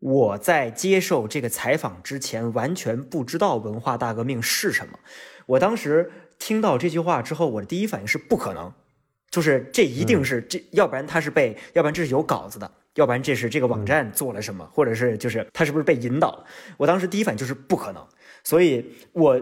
[0.00, 4.98] 我在接受这个采访之前，完全不知道文化大革命是什么。
[5.44, 8.72] 我当时听到这句话之后，我的第一反应是不可能，
[9.30, 16.46] 就是这一定是这，要不然他是被，要不然这是有稿子的，要不然这是这个网站做了什么，或者是就是他是不是被引导
[16.78, 18.02] 我当时第一反应就是不可能，
[18.42, 19.38] 所以我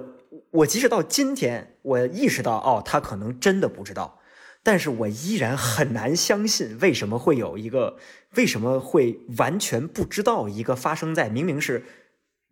[0.51, 4.19] 我即使到今天，我意识到哦，他可能真的不知道。
[4.63, 7.97] 但是我依然很难相信，为什么会有一个，
[8.35, 11.85] 为什么会完全不知道一个发生在明明是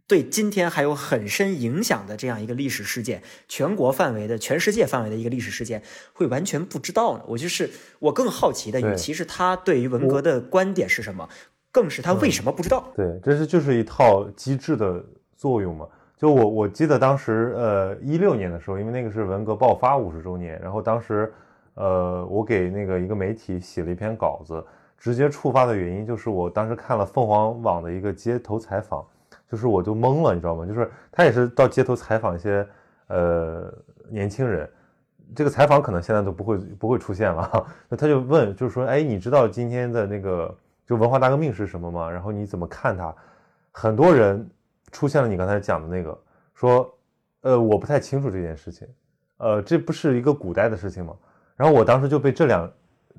[0.06, 5.82] 对今天还有很深影响的这样一个历史事件，全国范围的、全世界范围的一个历史事件，
[6.12, 7.24] 会完全不知道呢？
[7.26, 7.68] 我就是
[7.98, 11.28] 我更好奇的，与其是他对于文革的观点是什么，
[11.72, 12.92] 更是他为什么不知道？
[12.96, 15.04] 对，这是就是一套机制的
[15.36, 15.86] 作用嘛。
[16.16, 21.32] 就我我记得当时，呃，一六年的时候，因为那个是文革爆发五十周年，然后当时。
[21.78, 24.64] 呃，我给那个一个媒体写了一篇稿子，
[24.96, 29.04] 直接触发的原因就是我当时看了凤凰网的一个街头采访，
[29.46, 30.64] 就是我就懵了，你知道吗？
[30.64, 32.66] 就是他也是到街头采访一些
[33.08, 33.70] 呃
[34.08, 34.66] 年轻人，
[35.34, 40.56] 这个采访可能现在都不会不会出现了，那他就问，就是说，哎，你知道今天的那个
[40.86, 42.10] 就文化大革命是什么吗？
[42.10, 43.14] 然后你怎么看它？
[43.70, 44.48] 很多人
[44.92, 46.18] 出现了你刚才讲的那个，
[46.54, 46.98] 说，
[47.42, 48.88] 呃，我不太清楚这件事情，
[49.38, 51.14] 呃，这不是一个古代的事情吗？
[51.56, 52.72] 然后我当时就被这两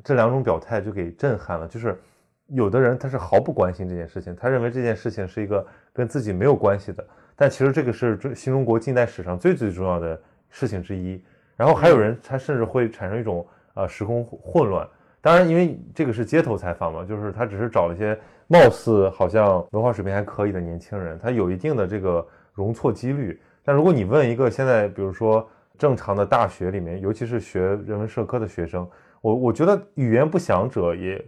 [0.03, 1.99] 这两种表态就给震撼了，就是
[2.47, 7.05] 有的人他是毫不关心这件事情，他认为这件事情是一个跟自己没有关系的，
[7.36, 11.24] 但其实这个是中新中国近代史上最最重要的事情之一。
[11.55, 14.88] 然后还有人他甚至会产生一种呃时空混乱。
[15.22, 23.41] 当然，因为这个是街头采访嘛，就是他只是找了一些貌似好像文化水平还可以的年轻人，他有一定的这个容错几率。
[23.63, 25.47] 但如果你问一个现在比如说。
[25.80, 28.89] 正常的大学里面，尤其是学人文社科的学生，
[29.22, 31.24] 我我觉得语言不详者也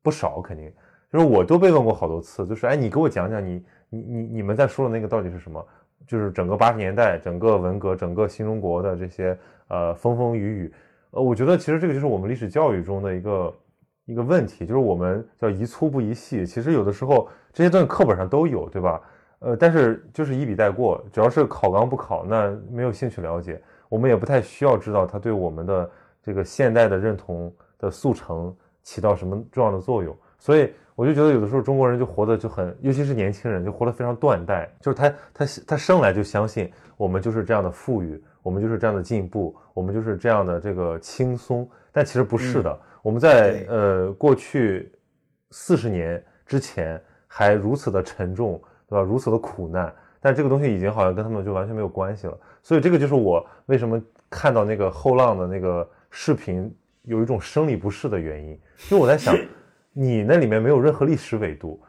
[0.00, 0.72] 不少，肯定
[1.12, 5.62] 就是我都被问过好多次，就是哎，你给我讲讲你你你你们在说的那个到底是什么？
[6.06, 9.38] 就是整个八十年代，整个文革，整个新中国的这些
[9.68, 10.74] 呃风风雨雨，
[11.10, 13.54] 呃，我觉得其实这个就是我们历史教育中的一个
[14.06, 16.44] 一个问题，就是我们叫宜粗不宜细。
[16.46, 19.00] 其实有的时候这些东西课本上都有，对吧？
[19.38, 25.90] 呃，但是就是一笔带过，只要是考纲不考，那没有兴趣了解，我们也不太需要知道它对我们的
[26.22, 30.16] 这个现代的认同的速成起到什么重要的作用。
[30.38, 42.80] 所以我就觉得有的时候中国人就活得就很，尤其是年轻人就活得非常断代，就是他他他生来就相信我们就是这样的富裕，我们就是这样的进步，我们就是这样的这个轻松，但其实不是的。
[43.02, 44.92] 我们在呃过去
[45.50, 48.60] 四十年之前还如此的沉重。
[48.88, 49.02] 对吧？
[49.02, 52.38] 如此的苦难，但这个东西已经好像跟他们就完全没有关系了。
[52.62, 56.72] 所以这个就是我为什么看到那个后浪的那个视频
[57.02, 58.50] 有一种生理不适的原因。
[58.50, 59.36] 因为我在想，
[59.92, 61.82] 你那里面没有任何历史纬度，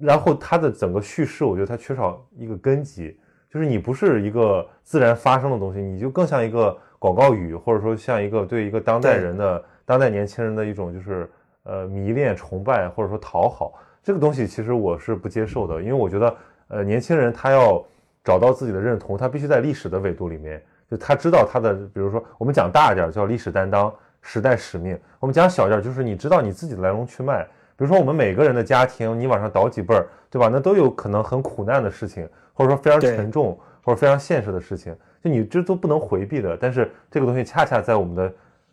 [0.00, 3.14] 然后它的整个叙事，我觉得它缺少一个根基，
[3.52, 11.30] 就是你不是一个自然发生的东西，你就更像一个广告语，或者说像一个对一个当代人的当代年轻人的一种就是
[11.64, 16.34] 呃迷恋、崇拜，或者说讨好，这个东西其实我是不接受的，因为我觉得
[16.68, 17.84] 呃年轻人他要
[18.24, 23.92] 找到自己的认同，他必须在历史的维度里面，就他知道他的，比如说我们讲大一点叫历史担当、
[24.22, 27.46] 时代使命，我们讲小一点就是你知道你自己的来龙去脉。
[27.74, 30.48] 比如说我们每个人的家庭，你往上倒几辈儿，对吧？
[30.52, 36.56] 那都有可能很苦难的事情，或者说非常沉重或者非常现实的事情，就你这都不能回避的。
[36.56, 38.32] 但是这个东西恰恰在我们的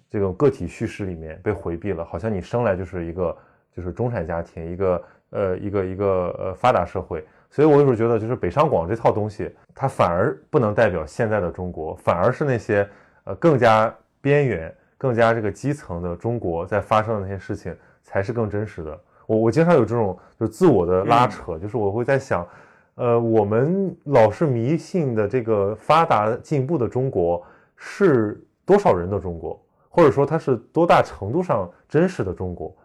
[0.10, 3.36] 这种个体叙事里面被回避了，好像你生来就是一个
[3.76, 7.26] 就是中产家庭，一个呃一个一个呃发达社会。
[7.50, 12.88] 所以我有时候觉得，就是北上广这套东西，它反而不能代表现在的中国，反而是那些
[13.24, 17.76] 呃更加边缘、更加这个基层的中国在发生的那些事情。
[18.02, 19.00] 才是更真实的。
[19.28, 22.48] 我我经常有这种就是自我的拉扯，就是我会在想，
[23.00, 27.42] 呃，我们老是迷信的这个发达进步的中国
[27.78, 32.76] 是多少人的中国，或者说它是多大程度上真实的中国？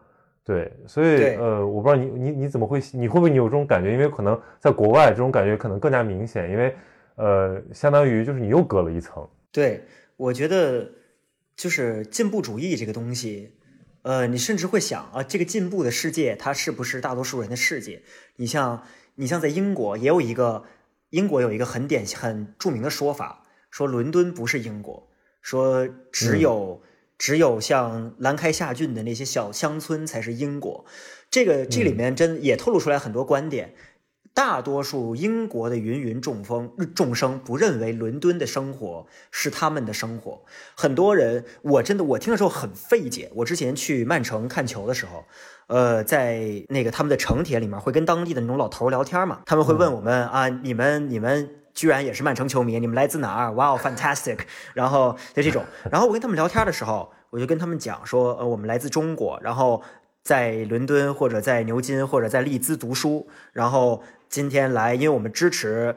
[0.45, 3.91] 对，所以呃，我不知道你你你怎么会，你会不会你有这种感觉？
[3.91, 6.77] 因为可能在国外这种感觉可能更加明显，因为
[7.17, 9.29] 呃，相当于就是你又隔了一层。
[9.51, 9.83] 对，
[10.17, 10.89] 我觉得
[11.57, 13.51] 就是进步主义这个东西。
[14.03, 18.03] 呃，你甚至会想啊，这个进步的世界，它是不是大多数人的世界？
[18.37, 18.83] 你像，
[19.17, 20.65] 你像在英国也有一个，
[21.11, 25.09] 英国有一个很典型、很著名的说法，说伦敦不是英国，
[25.41, 26.83] 说只有
[27.17, 30.85] 只有像兰开夏郡的那些小乡村才是英国。
[31.31, 33.75] 这个这里面真也透露出来很多观点。
[34.33, 40.45] 大多数英国的芸芸众风众生不认为伦敦的生活是他们的生活。
[40.75, 43.31] 很多人，我真的我听的时候很费解。
[43.37, 45.25] 我之前去曼城看球的时候，
[45.67, 52.79] 呃，在那个他们的城铁里面会跟当地的那种老头聊天嘛，他们会问我们啊，你们你们居然也是曼城球迷？
[52.79, 53.53] 你们来自哪儿？
[53.53, 54.39] 哇哦，fantastic！
[54.75, 59.83] 然后就这种， 然后我跟他们聊天的时候，我就跟他们讲说，呃，我们来自中国，然后
[60.23, 64.03] 在伦敦或者在牛津或者在利兹读书，然后。
[64.31, 65.95] 今天来，因为我们支持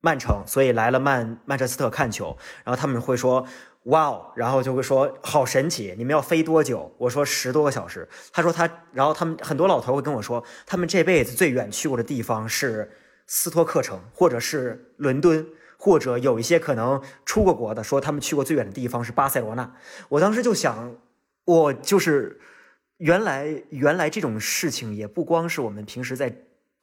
[0.00, 2.36] 曼城，所以来了曼曼彻斯特看球。
[2.62, 3.44] 然后他们会说
[3.84, 5.94] ：“哇哦！”然后就会说：“好神奇！
[5.96, 12.90] 你们要飞多久？”我说：“十多个小时。”他说他，然后他们很多老头会跟我说，他们这辈子最远去过的地方是
[13.26, 15.46] 斯托克城，或者是伦敦，
[15.78, 19.74] 或者有一些可能出过国的，说他们去过最远的地方是巴塞罗那。
[20.08, 20.96] 我当时就想，
[21.44, 22.40] 我就是
[22.98, 26.34] 原来原来这种事情也不光是我们平时在。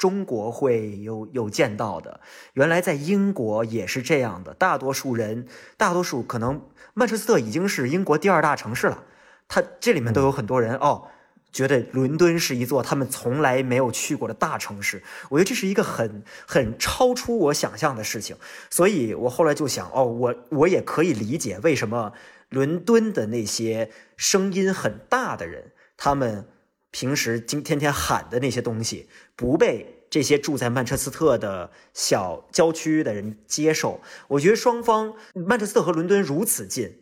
[0.02, 2.22] 中国会有有见到的，
[2.54, 4.52] 原来在英国也是这样的。
[4.56, 5.46] 大多数人，
[5.78, 6.60] 大多数可能
[6.96, 9.04] 曼彻斯特已经是英国第二大城市了，
[9.48, 11.08] 他这里面都有很多人哦，
[11.52, 15.04] 觉得伦敦是一座他们从来没有去过的大城市。
[15.30, 18.36] 我觉得这是一个很很超出我想象的事情，
[18.72, 22.14] 所以我后来就想哦，我我也可以理解为什么
[22.50, 26.48] 伦敦的那些声音很大的人，他们。
[26.92, 34.02] 平时今天天喊的那些东西，不被这些住在曼彻斯特的小郊区的人接受。
[34.28, 36.98] 我觉得双方曼彻斯特和伦敦如此近，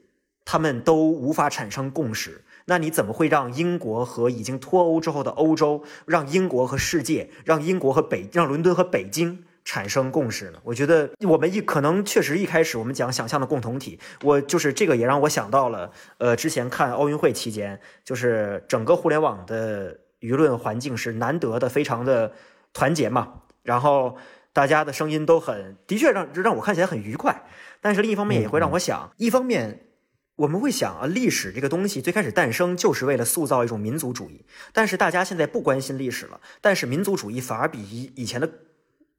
[0.46, 2.44] 他们都无法产生共识。
[2.66, 9.44] 那你怎么会让英国和已经脱欧之后的欧洲，让英国和世界，让英国和北，让伦敦和北京？
[9.66, 10.60] 产生共识呢？
[10.64, 22.34] 我觉得我们一可能确实一开始我们讲想象的共同体，我就是这个也让我想到了，呃，之前看奥运会期间，就是整个互联网的舆论环境是难得的，非常的
[22.74, 24.18] 团结嘛，然后
[24.54, 27.46] 大家的声音都很，的确让让我看起来很愉快，
[27.80, 29.88] 但是另一方面也会让我想，一方面
[30.36, 34.44] 我们会想啊，历史这个东西最开始诞生就是为了塑造一种民族主义，
[34.74, 38.50] 但是大家现在不关心历史了，但是民族主义反而比以以前的。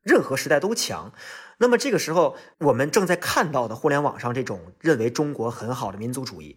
[0.03, 1.13] 任何时代都强，
[1.59, 6.57] 那么这个时候我们正在看到的互联网上这种认为中国很好的民族主义，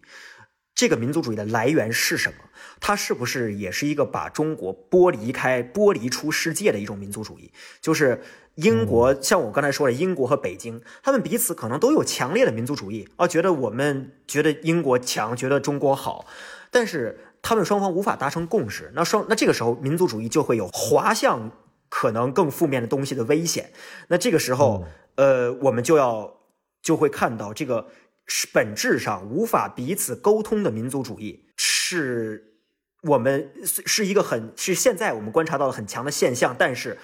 [0.73, 2.35] 这个民族主义的来源是什么？
[2.79, 7.51] 它是不是也是一个把中国剥离开、剥离出世界的一种民族主义？
[7.81, 8.21] 就是
[8.55, 16.25] 英国，像我刚才说的，英国和北京，他们彼此可能都有强烈的民族主义啊，觉得我们觉得英国强，觉得中国好，
[16.71, 21.51] 但是他们双方无法达成共识，那双那这个时候民族主义就会有滑向。
[21.95, 23.71] 可能更负面的东西的危险，
[24.07, 24.83] 那这个时候，
[25.13, 26.39] 呃，我们就要
[26.81, 27.87] 就会看到这个
[28.25, 32.55] 是本质上无法彼此沟通的民族主义，是
[33.03, 36.97] 我们是一个很是现在我们观察到的很强的现象，但是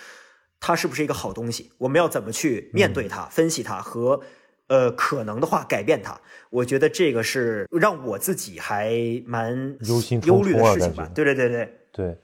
[0.60, 1.72] 它是不是一个好东西？
[1.78, 4.20] 我们要怎么去面对它、分析它和
[4.70, 6.20] 呃可能的话改变它？
[6.50, 11.08] 我觉得这个是让我自己还蛮忧心忧虑的事情吧。
[11.14, 12.18] 对对对对对。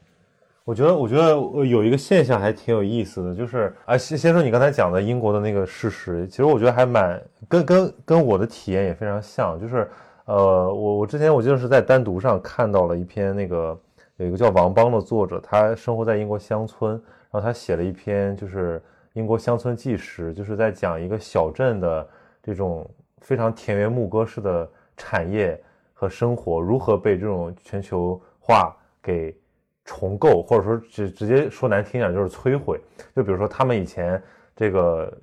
[0.66, 1.30] 我觉得，我觉得
[1.63, 9.88] 有一个现象还挺有意思的，就是啊，先先说你刚才讲的英国的那个事实，其实我觉得还蛮跟跟跟我的体验也非常像，就是
[10.26, 13.80] 呃，我我之前我记得是在单独上看到了一篇那个
[14.18, 18.82] 有一个叫王邦的作者，他生活在英国乡村，然后他写了一篇就是
[19.13, 22.07] 英国乡村纪实，就是在讲一个小镇的
[22.41, 22.89] 这种
[23.22, 25.61] 非常田园牧歌式的产业
[25.93, 29.32] 和生活如何被这种全球化给。
[29.86, 32.81] 重构，或者说直直接说难听点就是摧毁。
[33.15, 34.21] 就比如说他们以前
[34.55, 35.15] 这个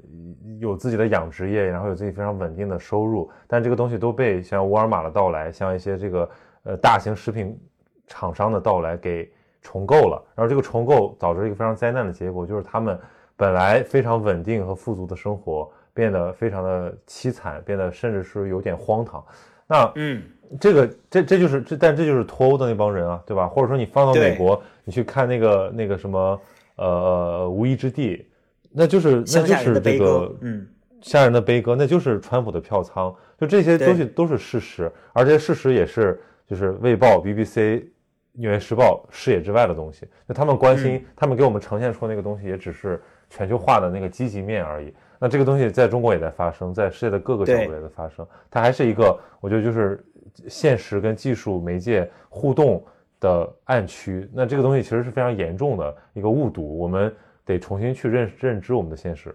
[0.61, 6.31] 有自己的养殖业，然后有自己非常稳定的收入，但这个东西都被像沃尔玛的到来，像一些这个
[6.63, 7.59] 呃大型食品
[8.07, 10.23] 厂商的到来给重构了。
[10.37, 12.97] 然后这个重构导致一个非常灾难的结果，就是他们
[13.37, 19.25] 本来非常稳定和富足的生活变得非常的凄惨，变得甚至是有点荒唐。
[19.67, 20.23] 那嗯。
[20.61, 23.49] 这个这这就是这，但这就是脱欧的那帮人啊，对吧？
[23.49, 26.41] 或者说你放到美国，你去看那个那个什么
[26.77, 28.27] 呃无依之地，
[28.71, 30.67] 那就是那就是这个嗯
[31.01, 37.81] 吓人的悲歌，那就是川普的票仓，就这些东西都是事实，而且事实也是就是《卫报》、BBC、
[38.33, 40.07] 《纽约时报》视野之外的东西。
[40.27, 44.93] 那他们关心，他们给我们呈现出那个东西，也只是全球化的那个积极面而已。
[45.19, 50.05] 那这个东西在中国也在发生，在世界的各个角落也在发生，它还是一个，我觉得就是。
[50.49, 52.85] 现实跟技术媒介互动
[53.21, 57.15] 的暗区，那这个东西其实是非常严重的一个误读，我们
[57.45, 59.35] 得重新去认认知我们的现实。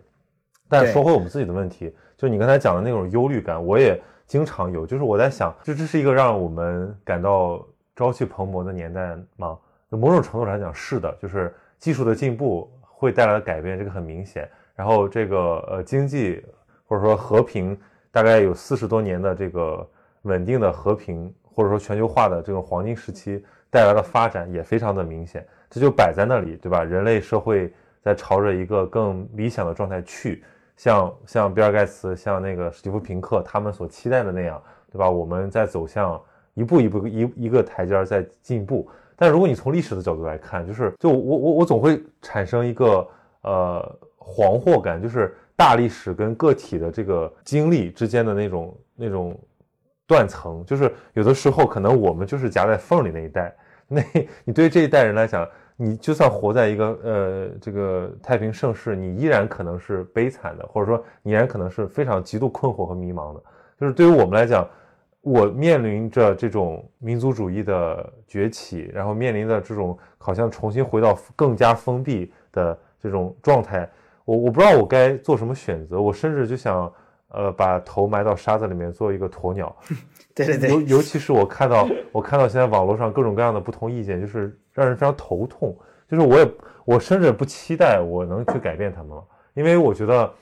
[0.68, 4.86] 但说回我们自己的问题，就你刚才讲的那种忧虑感，我也经常有。
[4.86, 7.66] 就是我在想，这这是一个让我们感到
[7.96, 9.58] 朝气蓬勃的年代吗？
[9.90, 14.50] 某种程度来讲是的，就是技术的进步会带来的改变，这个很明显。
[14.76, 16.44] 然后这个呃经济
[16.86, 17.80] 或者说和平，
[18.12, 19.90] 大概有四十多年的这个。
[20.28, 26.84] 稳定的和平，或者说全球化的这种黄金时期带来的发展也非常的明显，这就摆在那里，对吧？
[26.84, 30.44] 人类社会在朝着一个更理想的状态去，
[30.76, 34.62] 像像比尔盖茨、像那个史蒂夫平克他们所期待的那样，
[34.92, 35.10] 对吧？
[35.10, 36.22] 我们在走向
[36.54, 38.88] 一步一步一一个台阶在进步。
[39.16, 43.08] 但如果你从历史的角度来看，就是就我我我总会产生一个
[43.42, 49.38] 呃惶惑感，就是大历史跟个体的这个经历之间的那种那种。
[50.08, 53.54] 断层就是有的时候可能我们就是夹在缝里那一代，
[53.90, 54.02] 那
[54.46, 55.46] 你对这一代人来讲，
[55.76, 63.44] 你就算活在一个呃这个太平盛世，你依然可能是悲惨的，或者说你依然可能是非常极度困惑和迷茫的。
[63.78, 64.66] 就是对于我们来讲，
[65.20, 73.90] 我面临着这种民族主义的崛起，然后面临着这种好像重新回到更加封闭的这种状态，
[74.24, 76.90] 我我不知道我该做什么选择，我甚至就想。
[77.30, 79.76] 呃，把头埋到沙子里面做一个鸵鸟，
[80.34, 80.70] 对对对。
[80.70, 85.78] 尤尤其是我看到，我看到现在网络上各种各样的不同意见，就是让人非常头痛。
[86.10, 86.52] 就是我也，
[86.86, 89.24] 我甚至不期待我能去改变他们了，
[89.54, 90.34] 因为我觉得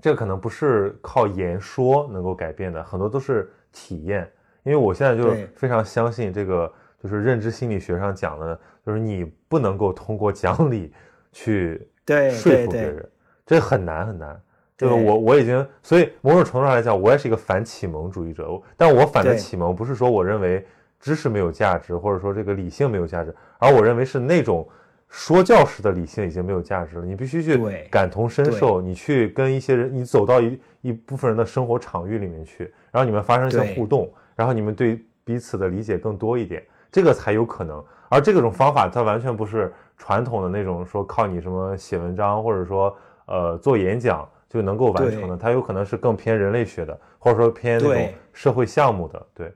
[0.00, 4.30] 这个可能不是靠言说能够改变的，很多都是体验。
[4.62, 10.92] 因为我现在就非常相信这个，就是认知心理学上讲的，就是你不能够通过讲理
[11.32, 11.88] 去
[12.30, 13.10] 说服别人，
[13.44, 14.40] 这很难很难。
[14.76, 18.46] 这个我我已经，所以某种程度上来讲，我也是一个反启蒙主义者。
[18.76, 20.66] 但我反的启蒙不是说我认为
[21.00, 24.68] 知识没有价值，或者说这个理性没有价值，而我认为是那种
[25.08, 27.06] 说教式的理性已经没有价值了。
[27.06, 27.58] 你必须去
[27.90, 36.62] 感同身受，你去跟一些人，你走到一一部分人的生活场域里面去，然后你们发生一些互动，然后你们对彼此的理解更多一点，
[36.92, 37.82] 这个才有可能。
[38.10, 42.94] 而这个种方法它完全不是传统的那种说靠你什么写文章，或者说
[43.24, 44.28] 呃做演讲。
[44.56, 49.26] 就能够完成的，它有可能是更偏人类学的，或者说偏那种社会项目的。
[49.34, 49.52] 对，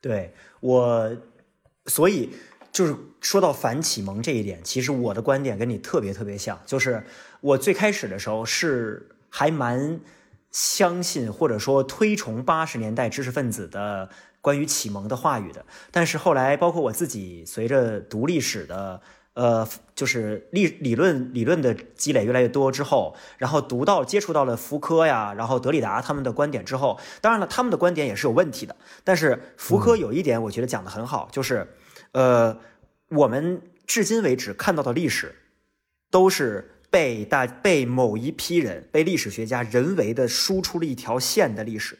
[0.00, 1.10] 对我，
[1.86, 2.30] 所以
[2.70, 7.02] 就是说到反启蒙这一点，其实我的观点跟你特别特别像，就是
[7.40, 9.98] 我最开始的时候是还蛮
[10.52, 14.08] 相信或者说推崇八十年代知识分子的
[14.40, 19.00] 关于启蒙的话语的，但是后来包括我自己随着读历史的。
[19.34, 28.76] 呃，就是理理论理论的积累越来越多之后，然后读到接触到了福柯呀，然后德里达他们的观点之后，当然了，他们的观点也是有问题的。
[29.04, 31.66] 但是福柯有一点我觉得讲的很好，就是，
[32.12, 32.58] 呃，
[33.08, 35.34] 我们至今为止看到的历史，
[36.10, 41.98] 都是被大被某一批人被历史学家人为的输出了一条线的历史。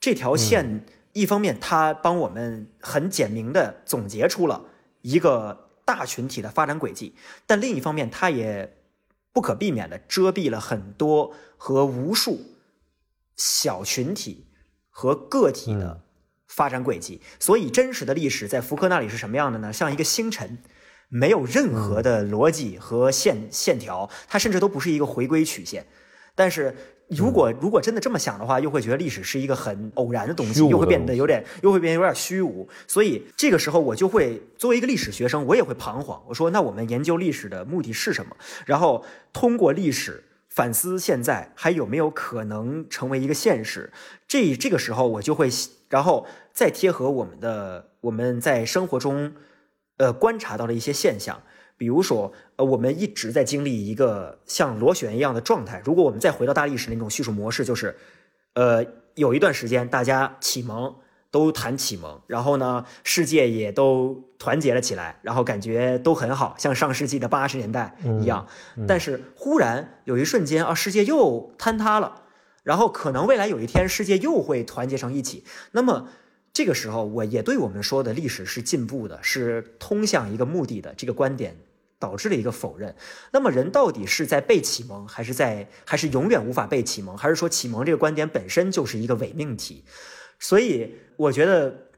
[0.00, 4.64] 这条线一方面它帮我们很简明的总结出了
[5.02, 5.65] 一个。
[5.86, 7.14] 大群体的发展轨迹，
[7.46, 8.76] 但另一方面，它也
[9.32, 12.40] 不可避免的遮蔽了很多和无数
[13.36, 14.48] 小群体
[14.90, 16.02] 和个体的
[16.48, 17.22] 发展轨迹。
[17.38, 19.72] 所以，真实的历史在福柯那里是什么样的呢？
[19.72, 20.58] 像一个星辰，
[21.08, 25.86] 没有任何的逻辑和线线条，它甚至都不是一个回归曲线。
[26.34, 26.76] 但是
[27.08, 32.68] 如果如果真的这么想的话，又会觉得历史是一个很偶然的东西，又会变得有点又会变得有点虚无。
[32.86, 36.20] 所以这个时候我就会作为一个历史学生，我也会彷徨。
[36.26, 38.36] 我说，那我们研究历史的目的是什么？
[38.64, 43.92] 然后通过历史反思现在还有没有可能成为一个现实？
[44.26, 45.48] 这这个时候我就会，
[45.88, 49.32] 然后再贴合我们的我们在生活中。
[49.98, 51.40] 呃，观察到的一些现象，
[51.78, 55.82] 比如说，呃，我们一直在经历一个像螺旋一样的状态。
[55.84, 57.96] 如果我们再回到大历史那种叙述模式，就是，
[58.54, 58.84] 呃，
[59.14, 60.94] 有一段时间大家启蒙
[61.30, 68.46] 都谈启蒙，然后呢，世界也都团结了起来，然后感觉都很好，像上世纪的八十年代一样。
[68.88, 72.22] 但是忽然有一瞬间啊，世界又坍塌了，
[72.62, 75.44] 然后可能未来有一天世界又会团结成一起。
[75.72, 76.08] 那么。
[76.56, 81.54] 这个时候，我也对我们说的历史是进步的，是通向一个目的的这个观点
[81.98, 82.96] 导致了一个否认。
[83.30, 89.84] 那么，人到底是在被启蒙，还是在，还是永远无法被启蒙，还是说启蒙这个观点本身就是一个伪命题？
[90.38, 91.88] 所以，我觉得，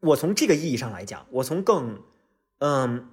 [0.00, 2.02] 我从这个意义上来讲，我从更，
[2.58, 3.08] 嗯，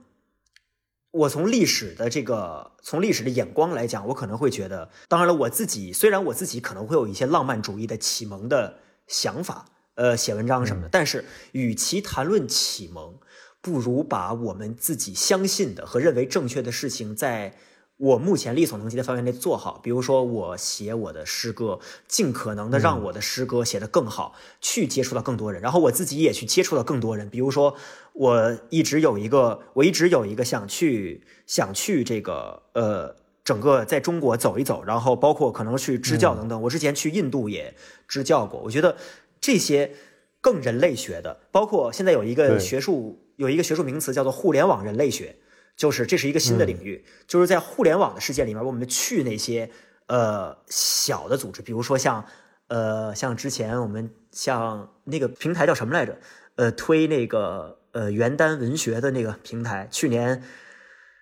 [1.12, 9.66] 我从历史的这个，从历史的眼光来讲，我可能会觉得，当然了，我自己虽然我自己可能会有一些浪漫主义的启蒙的想法。
[10.02, 13.14] 呃，写文章什么的，但是与其谈论启蒙，
[13.62, 17.54] 不如把我们自己相信的和认为正确的事情，在
[17.98, 19.80] 我目前力所能及的范围内做好。
[19.84, 27.30] 比如说，我写我的诗歌，尽可能的让我的诗歌写得更好，去接触到更多人，然后我自己也去接触到更多人。
[27.30, 27.76] 比如说，
[28.14, 36.60] 我一直有一个，我一直有一个想去想去这个呃，整个在中国走一走，然后包括可能去支教等等。
[36.64, 37.76] 我之前去印度也
[38.08, 38.98] 支教过，我觉得。
[39.42, 39.92] 这些
[40.40, 45.36] 更人类学的，包括现在有一个学术有一个学术名词叫做互联网人类学，
[45.76, 49.70] 就是这是一个新的领域，就是在互联网的世界里面，我们去那些
[50.08, 52.24] 呃小的组织，比如说像
[52.68, 56.18] 呃像之前我们像那个平台叫什么来着？
[56.56, 60.44] 呃，推那个呃原单文学的那个平台，去年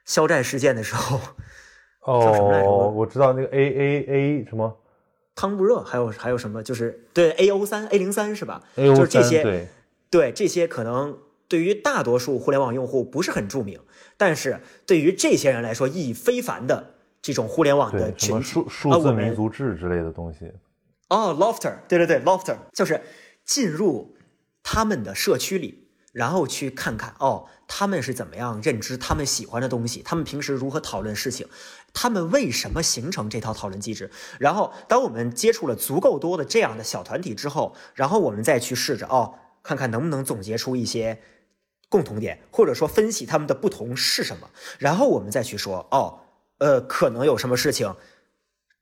[0.04, 1.20] 肖战事件的时候，
[2.02, 4.76] 哦，我知道那个 A A A 什么。
[5.40, 6.62] 汤布热，还有还有什么？
[6.62, 9.68] 就是对 A O 三 A 零三是吧？A O 就是这些，对
[10.10, 11.18] 对这些可能
[11.48, 13.80] 对于大多数互联网用户不是很著名，
[14.18, 20.52] 但是对于这些人来说意义非凡的这种互联网的群体数数字民族志之类的东西。
[21.08, 23.02] 哦，Lofter，对对对，Lofter 就是
[23.46, 24.18] 进入
[24.62, 25.86] 他们的社区里。
[26.12, 31.48] 然后去看看哦，他们是怎么样认知他们喜欢的东西，他们平时如何讨论事情，
[31.94, 34.10] 他们为什么形成这套讨论机制？
[34.40, 41.22] 然后，当我们接触了足够多的这样的小团体之后，然后我们再去试着哦，看看能不能总结出一些
[41.90, 46.22] 共同点，或者说分析他们的不同是什么，然后我们再去说哦，
[46.58, 47.96] 呃，可能有什么事情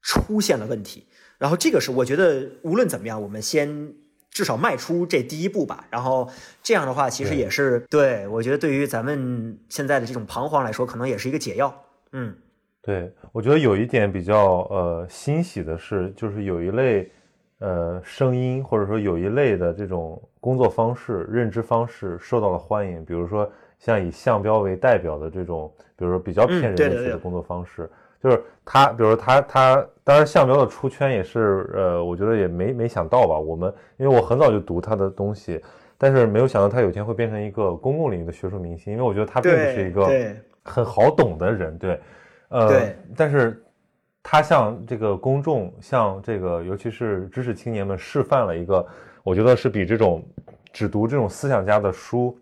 [0.01, 1.09] 出现了问题。
[1.37, 4.06] 然后这个是我觉得无论怎么样，我们先。
[4.37, 6.29] 至少迈出这第一步吧，然后
[6.61, 11.73] 这样的话，其实也是对我觉得对于咱们现在的这种彷徨来说，可能也是一个解药。
[12.11, 12.35] 嗯，
[12.83, 17.11] 对我觉得有一点比较呃欣喜的是，就是有一类
[17.57, 27.89] 呃声音或者说有一类的这种工作方式、认知方式受到了欢迎，比如说像以项标为代表的这种，比如说比较骗人类学的工作方式。
[28.21, 33.37] 就是他，比如说他他，当然项标的出圈也是，呃，我觉得也没没想到吧。
[33.37, 35.63] 我们因为我很早就读他的东西，
[35.97, 38.91] 但是没有想到他有一天会变成一个公共领域的学术明星。
[38.91, 40.09] 因为我觉得他并不是一个
[40.63, 42.01] 很好懂的人，对，
[42.49, 43.63] 呃，但是
[44.23, 48.85] 他向这个公众，向这个尤其是知识青年们示范了一个，
[49.23, 50.23] 我觉得是比这种
[50.73, 52.35] 只读这种思想家的书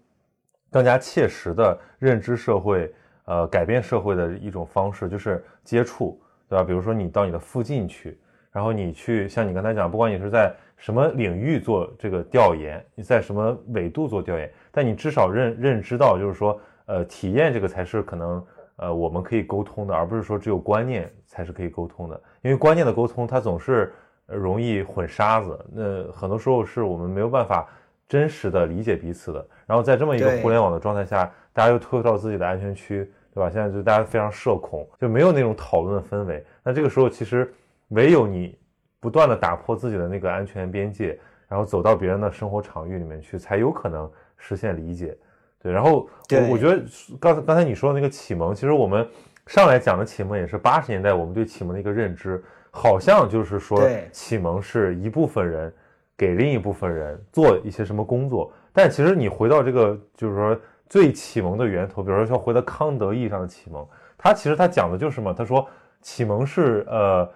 [0.71, 2.91] 更加切实的认知社会。
[3.25, 6.63] 呃，改变社会的一种方式就是接触，对吧？
[6.63, 8.19] 比如说你到你的附近去，
[8.51, 18.45] 然后你去像你刚才讲，不管你是在什么领域做这个调研，你在什么纬度做调研，但你至少认认知到，就是说，呃，体验这个才是可能，
[18.75, 22.21] 呃，我们可以沟通的，而不是说只有观念才是可以沟通的。
[22.43, 23.91] 因为观念的沟通，它总是
[24.27, 27.67] 容易混沙子，那很多时候是我们没有办法
[28.07, 29.43] 真实的理解彼此的。
[29.65, 31.31] 然后在这么一个互联网的状态下。
[31.55, 33.49] 大家又退回到自己的安全区，对吧？
[33.49, 36.41] 现在就大家非常社恐，就没有那种讨论的氛围。
[36.63, 37.53] 那这个时候，其实
[37.89, 38.57] 唯有你
[39.01, 45.17] 不断的打破自己的那个安全边界，然后走到别人的生活场域里面去，才有可能实现理解。
[45.61, 46.81] 对，然后我我觉得
[47.19, 49.05] 刚才刚才你说的那个启蒙，其实我们
[49.47, 52.41] 上来讲的启蒙也是八十年代我们对启蒙的一个认知，
[52.71, 55.73] 好像就是说启蒙是一部分人
[56.15, 60.57] 给另一部分人做一些什么工作，但其实你回到这个就是说。
[60.87, 63.85] 最启蒙的源头，比如说像回到康德意义上的启蒙，
[64.17, 65.33] 他其实他讲的就是什么？
[65.33, 65.67] 他说
[66.01, 67.29] 启蒙是呃，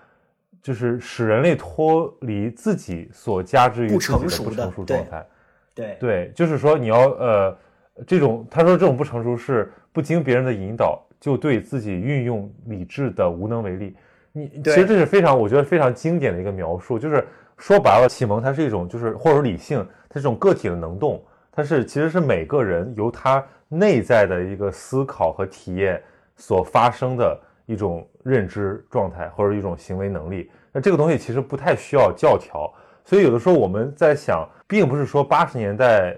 [0.61, 5.25] 就是使人类脱离自己所加之于自己的不成熟状态。
[5.73, 7.57] 对对，就是说你要呃，
[8.05, 13.95] 这种他说这种不成熟是不经别人的引导就对自己运用理智的无能为力。
[14.31, 17.25] 你其实这是非常我觉得非常经典的一个描述，就是
[17.57, 21.19] 说白了，启蒙它是一种就是或者说理性，它是种个体的能动。
[21.59, 26.01] 它是其实是每个人由他内在的一个思考和体验
[26.37, 30.49] 所发生的一种认知状态或者一种行为能力。
[30.71, 32.73] 那这个东西其实不太需要教条，
[33.03, 36.17] 所以有的时候我们在想，并不是说八十年代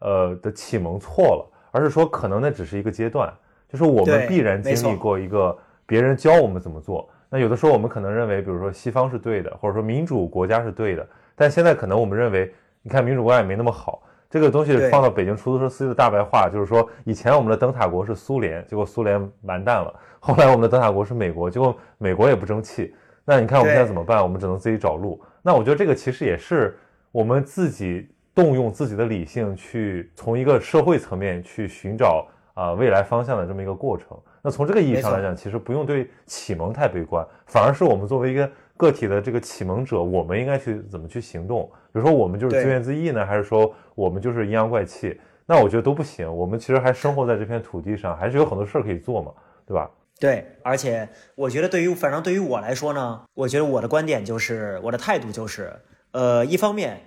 [0.00, 3.32] 呃的启蒙错了，而是说可能那只是一个阶段，
[3.68, 5.56] 就是我们必然经历过一个
[5.86, 7.08] 别人教我们怎么做。
[7.28, 12.52] 那有的时候我们可能认为，比如说西方是对的，或者说民主国家是对的，但现在可能我们认为，
[12.82, 14.02] 你看民主国家也没那么好。
[14.30, 22.94] 这个东西放到北京出租车司机的大白话，就是说，以前我们的灯塔国是苏联，结果苏联完蛋了；后来我们的灯塔国是美国，结果美国也不争气。
[23.24, 24.22] 那你看我们现在怎么办？
[24.22, 25.20] 我们只能自己找路。
[25.42, 26.78] 那我觉得这个其实也是
[27.10, 34.16] 我们自己动用自己的理性去从一个社会层面去寻找啊未来方向的这么一个过程。
[34.42, 38.48] 那从这个意义上来讲，其实不用对启蒙太悲观，反而是我们作为一个。
[38.80, 41.70] 个体的这个启蒙者，我们应该去怎么去行动？
[41.92, 45.20] 比如说，我们就是自怨自艾呢，还是说我们就是阴阳怪气？
[45.44, 46.34] 那我觉得都不行。
[46.34, 49.32] 我们其实还生活在这片土地上，还是有很多事儿可以做嘛，
[49.66, 49.90] 对吧？
[50.18, 55.70] 对，而且我觉得对于反正对于我来说呢，我觉得我的观点就是，我的态度就是，
[56.12, 57.02] 呃，一方面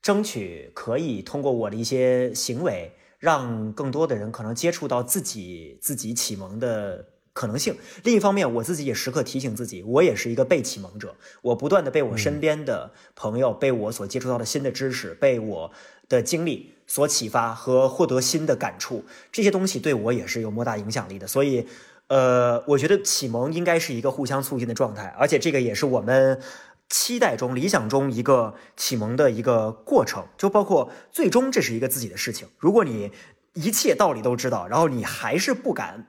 [0.00, 7.04] 争取可以通过我的一些行为，让更多的人可能接触到自己自己启蒙的。
[7.32, 7.76] 可能性。
[8.02, 11.16] 另一方面，我自己也时刻提醒自己，我也是一个被启蒙者。
[11.42, 15.70] 我不断的被我身边的朋友、被我所接触到的新的知识、被我
[16.08, 21.26] 的经历所启发和获得新的感触，这些东西对我也是有莫大影响力的。
[21.26, 21.66] 所以，
[22.08, 26.42] 呃，我觉得启蒙应该是一个互相促进的状态，而且这个也是我们
[26.88, 30.26] 期待中、理想中一个启蒙的一个过程。
[30.36, 32.48] 就包括最终这是一个自己的事情。
[32.58, 33.12] 如果你
[33.54, 36.08] 一切道理都知道，然后你还是不敢。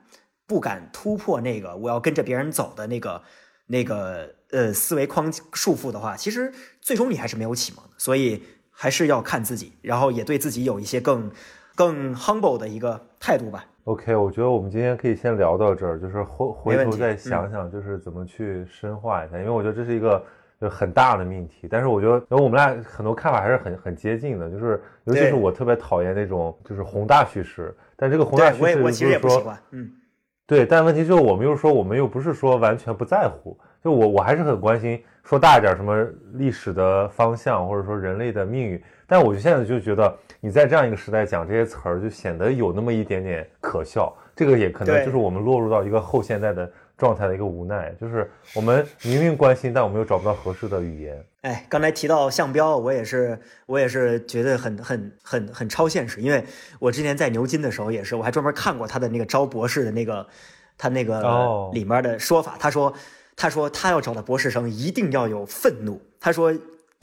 [0.52, 3.22] 不敢突破那个我要跟着别人走的那个
[3.68, 6.52] 那个呃思维框束缚的话，其实
[6.82, 7.90] 最终你还是没有启蒙的。
[7.96, 11.30] 所以还是要看自己，然后也对自己有一些更
[11.74, 13.64] 更 humble 的一个态度吧。
[13.84, 16.46] OK，我觉得我们今天可以先聊到这儿，就是回
[16.76, 20.22] 回头再想想，就是怎么去深化一下，因为我觉得这是一个
[20.60, 21.66] 就很大的命题。
[21.70, 28.76] 但是我觉得，我们俩很多看法还是很很接近的，就是尤其是我特别讨厌那种就是宏大叙事，但这个宏大叙事
[29.18, 29.90] 不是说嗯。
[30.52, 33.58] 对，但问题就是我们又说，我们又不是说完全不在乎。
[33.82, 38.82] 就我，我还是很关心，说大一点，什么历史的方向，或者说人类的命运。
[39.06, 44.14] 但我就现在就觉得，你在这样一个时代讲这些词儿，就显得有那么一点点可笑。
[44.36, 46.70] 这个也可能就是我们落入到一个后现代的。
[46.98, 51.20] 状态的一个无奈，就是我们明明关心，但我们又找不到合适的语言。
[51.42, 56.44] 哎，刚才提到项标，我也是，我也是觉得很很很很超现实，因为
[56.78, 60.26] 我之前在牛津的时候也是，我还专门看过他的那个招博士的那个，
[60.78, 62.92] 他那个里面的说法，他说，
[63.36, 66.52] 他说他要找的博士生一定要有愤怒，他说。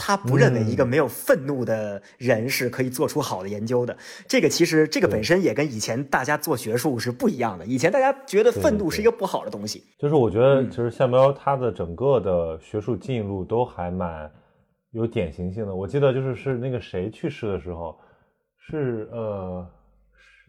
[0.02, 3.96] 他不认为一个没有愤怒的人是可以做出好的研究的。
[4.26, 7.66] 这个其实这个本身也跟以前大家做学术是不一样的。
[7.66, 9.84] 以前大家觉得愤怒是一个不好的东西。
[10.00, 14.32] 就是我觉得，其实夏喵他的整个的学术进路都还蛮
[14.92, 15.76] 有典型性的。
[15.76, 18.00] 我记得就是是那个谁去世的时候，
[18.58, 19.68] 是呃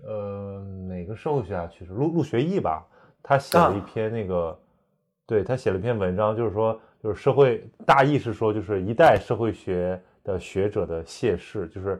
[0.06, 1.90] 呃哪个社会学家去世？
[1.90, 2.86] 陆陆学义吧？
[3.20, 4.56] 他写了一篇那个，
[5.26, 6.80] 对他写了一篇文章，就是说。
[7.02, 11.98] 就是社会大意是说，就是一代社会学的学者的谢世，就是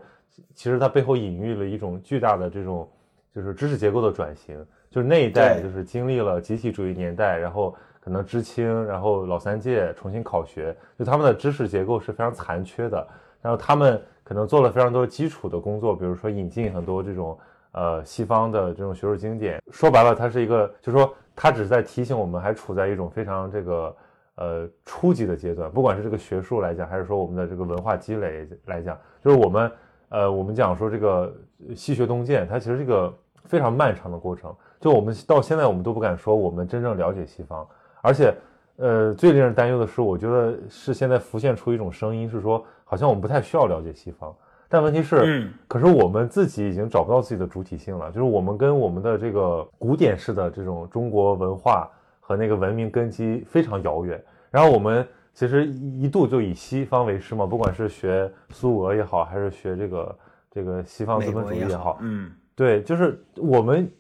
[0.55, 2.87] 其实它背后隐喻了一种巨大的这种
[3.35, 13.09] 就是知识结构的转型，就是那一代就是经历了集体主义年代，然后可能知青，然后老三届重新考学，就他们的知识结构是非常残缺的，
[13.41, 17.39] 然后他们可能做了非常多基础的工作，比如说引进很多这种
[17.73, 23.97] 呃西方的这种学术经典，说白了，它是一个，就是说它只是在提醒我们还处在一种非常这个。
[24.41, 29.71] 呃，初级的阶段，不管是这个学术来讲，还是说我们的这个文化积累来讲，就是我们，
[30.09, 31.31] 呃，我们讲说这个
[31.77, 33.15] 西学东渐，它其实是一个
[33.45, 34.51] 非常漫长的过程。
[34.81, 37.69] 就我们到现在，我们都不敢说我们真正了解西方，
[38.01, 38.35] 而且，
[38.77, 44.35] 呃，最令人担忧的是，我觉得是现在浮现出一种声音，是说好像我们不太需要了解西方。
[44.71, 51.91] 但问题是，嗯，可是我们自己已经找不到自己的主体性了，就是我们跟我们的这个古典式的这种中国文化。
[52.31, 55.05] 和那个文明根基非常遥远，然后我们
[55.35, 63.91] 其实一度就以西方为师嘛，不管是学苏俄也好，还是学这个这个西方资本主义也好，嗯，对，就是我们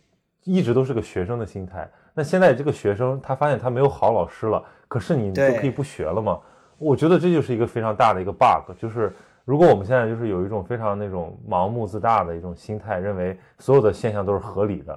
[0.45, 1.91] 一直都是个学生的心态。
[2.15, 6.39] 那现在这个学生他发现他没有好老师了，可是你就可以不学了吗？
[6.79, 9.13] 我觉得这就是一个非常大的一个 bug，就是
[9.45, 14.97] 如果我们现在就是有一种非常那种盲目自大的一种心态，认为所有的现象都是合理的，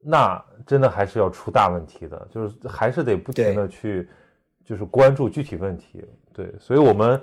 [0.00, 4.08] 那真的还是要出大问题的，就是还是得不停的去
[4.64, 6.04] 就是关注具体问题。
[6.32, 7.20] 对，所以我们，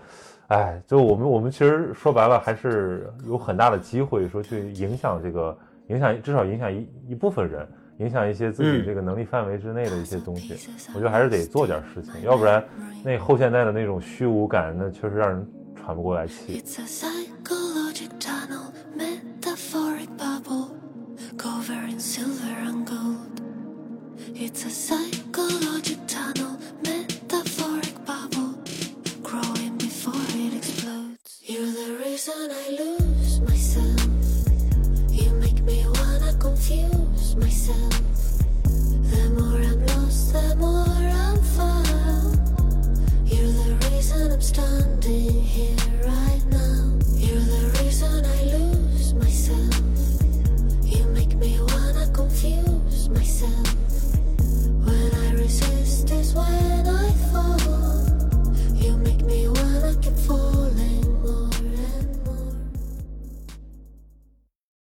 [0.48, 5.58] 哎，就我们我们其实说白了还是有很大的机会说去影响这个
[5.88, 7.68] 影响至少影响一一部分人。
[8.00, 12.62] 影响一些自己这个能力范围之内的一些东西，我觉得还是得做点事情，要不然
[13.06, 15.48] 那后现代的那种虚无感，那确实让人
[15.78, 16.62] 喘不过来气。